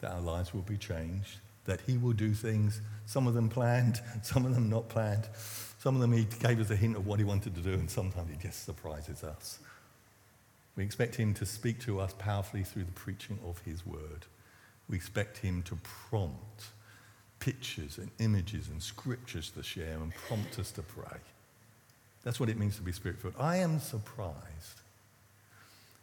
that 0.00 0.10
our 0.10 0.20
lives 0.20 0.54
will 0.54 0.62
be 0.62 0.78
changed, 0.78 1.38
that 1.66 1.80
He 1.86 1.98
will 1.98 2.12
do 2.12 2.32
things, 2.32 2.80
some 3.06 3.26
of 3.26 3.34
them 3.34 3.48
planned, 3.48 4.00
some 4.22 4.46
of 4.46 4.54
them 4.54 4.68
not 4.70 4.88
planned. 4.88 5.28
Some 5.78 5.96
of 5.96 6.00
them 6.00 6.12
He 6.12 6.26
gave 6.40 6.60
us 6.60 6.70
a 6.70 6.76
hint 6.76 6.96
of 6.96 7.06
what 7.06 7.18
He 7.18 7.24
wanted 7.24 7.54
to 7.56 7.60
do, 7.60 7.74
and 7.74 7.90
sometimes 7.90 8.30
He 8.30 8.36
just 8.36 8.64
surprises 8.64 9.22
us. 9.22 9.58
We 10.76 10.84
expect 10.84 11.16
Him 11.16 11.34
to 11.34 11.46
speak 11.46 11.80
to 11.80 12.00
us 12.00 12.14
powerfully 12.18 12.64
through 12.64 12.84
the 12.84 12.92
preaching 12.92 13.38
of 13.46 13.60
His 13.60 13.86
word. 13.86 14.26
We 14.88 14.96
expect 14.96 15.38
Him 15.38 15.62
to 15.64 15.76
prompt 16.10 16.66
pictures 17.38 17.98
and 17.98 18.10
images 18.18 18.68
and 18.68 18.82
scriptures 18.82 19.50
to 19.50 19.62
share 19.62 19.96
and 19.96 20.14
prompt 20.14 20.58
us 20.58 20.70
to 20.72 20.82
pray. 20.82 21.18
That's 22.22 22.38
what 22.38 22.48
it 22.48 22.58
means 22.58 22.76
to 22.76 22.82
be 22.82 22.92
spirit 22.92 23.18
filled. 23.18 23.34
I 23.38 23.56
am 23.56 23.80
surprised 23.80 24.80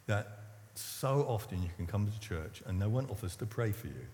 that 0.06 0.38
so 0.74 1.24
often 1.28 1.62
you 1.62 1.70
can 1.76 1.86
come 1.86 2.10
to 2.10 2.20
church 2.20 2.62
and 2.66 2.78
no 2.78 2.88
one 2.88 3.06
offers 3.10 3.36
to 3.36 3.46
pray 3.46 3.72
for 3.72 3.86
you. 3.86 4.06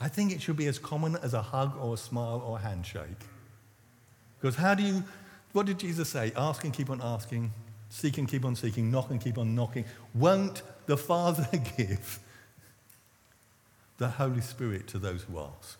I 0.00 0.08
think 0.08 0.30
it 0.32 0.40
should 0.40 0.56
be 0.56 0.66
as 0.66 0.78
common 0.78 1.16
as 1.16 1.34
a 1.34 1.42
hug 1.42 1.76
or 1.80 1.94
a 1.94 1.96
smile 1.96 2.42
or 2.46 2.58
a 2.58 2.60
handshake. 2.60 3.24
Because 4.38 4.56
how 4.56 4.74
do 4.74 4.82
you, 4.82 5.02
what 5.52 5.66
did 5.66 5.78
Jesus 5.78 6.08
say? 6.08 6.32
Ask 6.36 6.64
and 6.64 6.72
keep 6.72 6.90
on 6.90 7.00
asking, 7.02 7.50
seek 7.96 8.18
and 8.18 8.28
keep 8.28 8.44
on 8.44 8.54
seeking, 8.54 8.90
knock 8.90 9.10
and 9.10 9.20
keep 9.20 9.38
on 9.38 9.54
knocking. 9.54 9.86
Won't 10.14 10.62
the 10.84 10.98
Father 10.98 11.48
give? 11.76 12.20
the 13.98 14.08
Holy 14.08 14.42
Spirit 14.42 14.86
to 14.88 14.98
those 14.98 15.22
who 15.22 15.38
ask. 15.38 15.78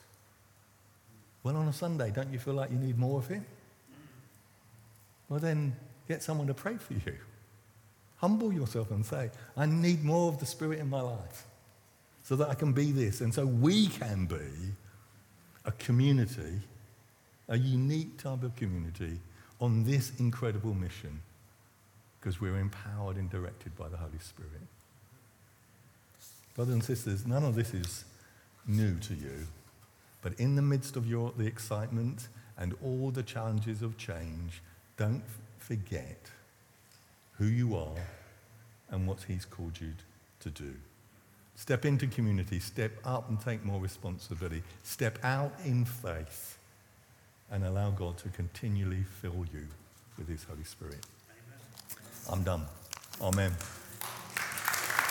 Well, 1.43 1.57
on 1.57 1.69
a 1.69 1.73
Sunday, 1.73 2.11
don't 2.11 2.33
you 2.33 2.39
feel 2.39 2.55
like 2.55 2.71
you 2.71 2.79
need 2.79 2.99
more 2.99 3.19
of 3.19 3.29
Him? 3.29 3.45
Well, 5.29 5.39
then 5.39 5.77
get 6.09 6.23
someone 6.23 6.47
to 6.47 6.55
pray 6.55 6.77
for 6.77 6.95
you. 6.95 7.17
Humble 8.17 8.53
yourself 8.53 8.91
and 8.91 9.05
say, 9.05 9.31
I 9.55 9.67
need 9.67 10.03
more 10.03 10.29
of 10.29 10.39
the 10.39 10.47
Spirit 10.47 10.79
in 10.79 10.89
my 10.89 11.03
life 11.03 11.45
so 12.23 12.37
that 12.37 12.49
I 12.49 12.55
can 12.55 12.73
be 12.73 12.91
this. 12.91 13.21
And 13.21 13.35
so 13.35 13.45
we 13.45 13.89
can 13.89 14.27
be 14.27 14.73
a 15.65 15.73
community, 15.73 16.61
a 17.49 17.59
unique 17.59 18.17
type 18.17 18.43
of 18.43 18.57
community 18.57 19.19
on 19.61 19.85
this 19.85 20.13
incredible 20.19 20.73
mission 20.73 21.21
because 22.27 22.41
we're 22.41 22.59
empowered 22.59 23.17
and 23.17 23.31
directed 23.31 23.77
by 23.77 23.89
the 23.89 23.97
Holy 23.97 24.19
Spirit. 24.19 24.67
Brothers 26.57 26.75
and 26.75 26.83
sisters, 26.83 27.25
none 27.25 27.45
of 27.45 27.55
this 27.55 27.73
is 27.73 28.05
new 28.67 28.99
to 28.99 29.15
you, 29.15 29.47
but 30.23 30.33
in 30.41 30.57
the 30.57 30.63
midst 30.63 30.97
of 30.97 31.07
your, 31.07 31.33
the 31.37 31.47
excitement 31.47 32.27
and 32.59 32.75
all 32.85 33.13
the 33.13 33.23
challenges 33.23 33.81
of 33.81 33.97
change, 33.97 34.61
don't 34.97 35.23
forget 35.61 36.19
who 37.39 37.45
you 37.45 37.77
are 37.77 37.95
and 38.91 39.07
what 39.07 39.23
He's 39.29 39.45
called 39.45 39.81
you 39.81 39.93
to 40.41 40.51
do. 40.51 40.75
Step 41.55 41.85
into 41.85 42.09
community, 42.09 42.59
step 42.59 42.91
up 43.05 43.29
and 43.29 43.41
take 43.41 43.65
more 43.65 43.81
responsibility, 43.81 44.65
step 44.83 45.21
out 45.23 45.53
in 45.65 45.85
faith, 45.85 46.59
and 47.53 47.65
allow 47.65 47.91
God 47.91 48.19
to 48.19 48.29
continually 48.31 49.05
fill 49.23 49.47
you 49.53 49.69
with 50.19 50.27
His 50.27 50.43
Holy 50.43 50.65
Spirit. 50.65 51.07
I'm 52.31 52.43
done. 52.43 52.67
Amen. 53.21 53.53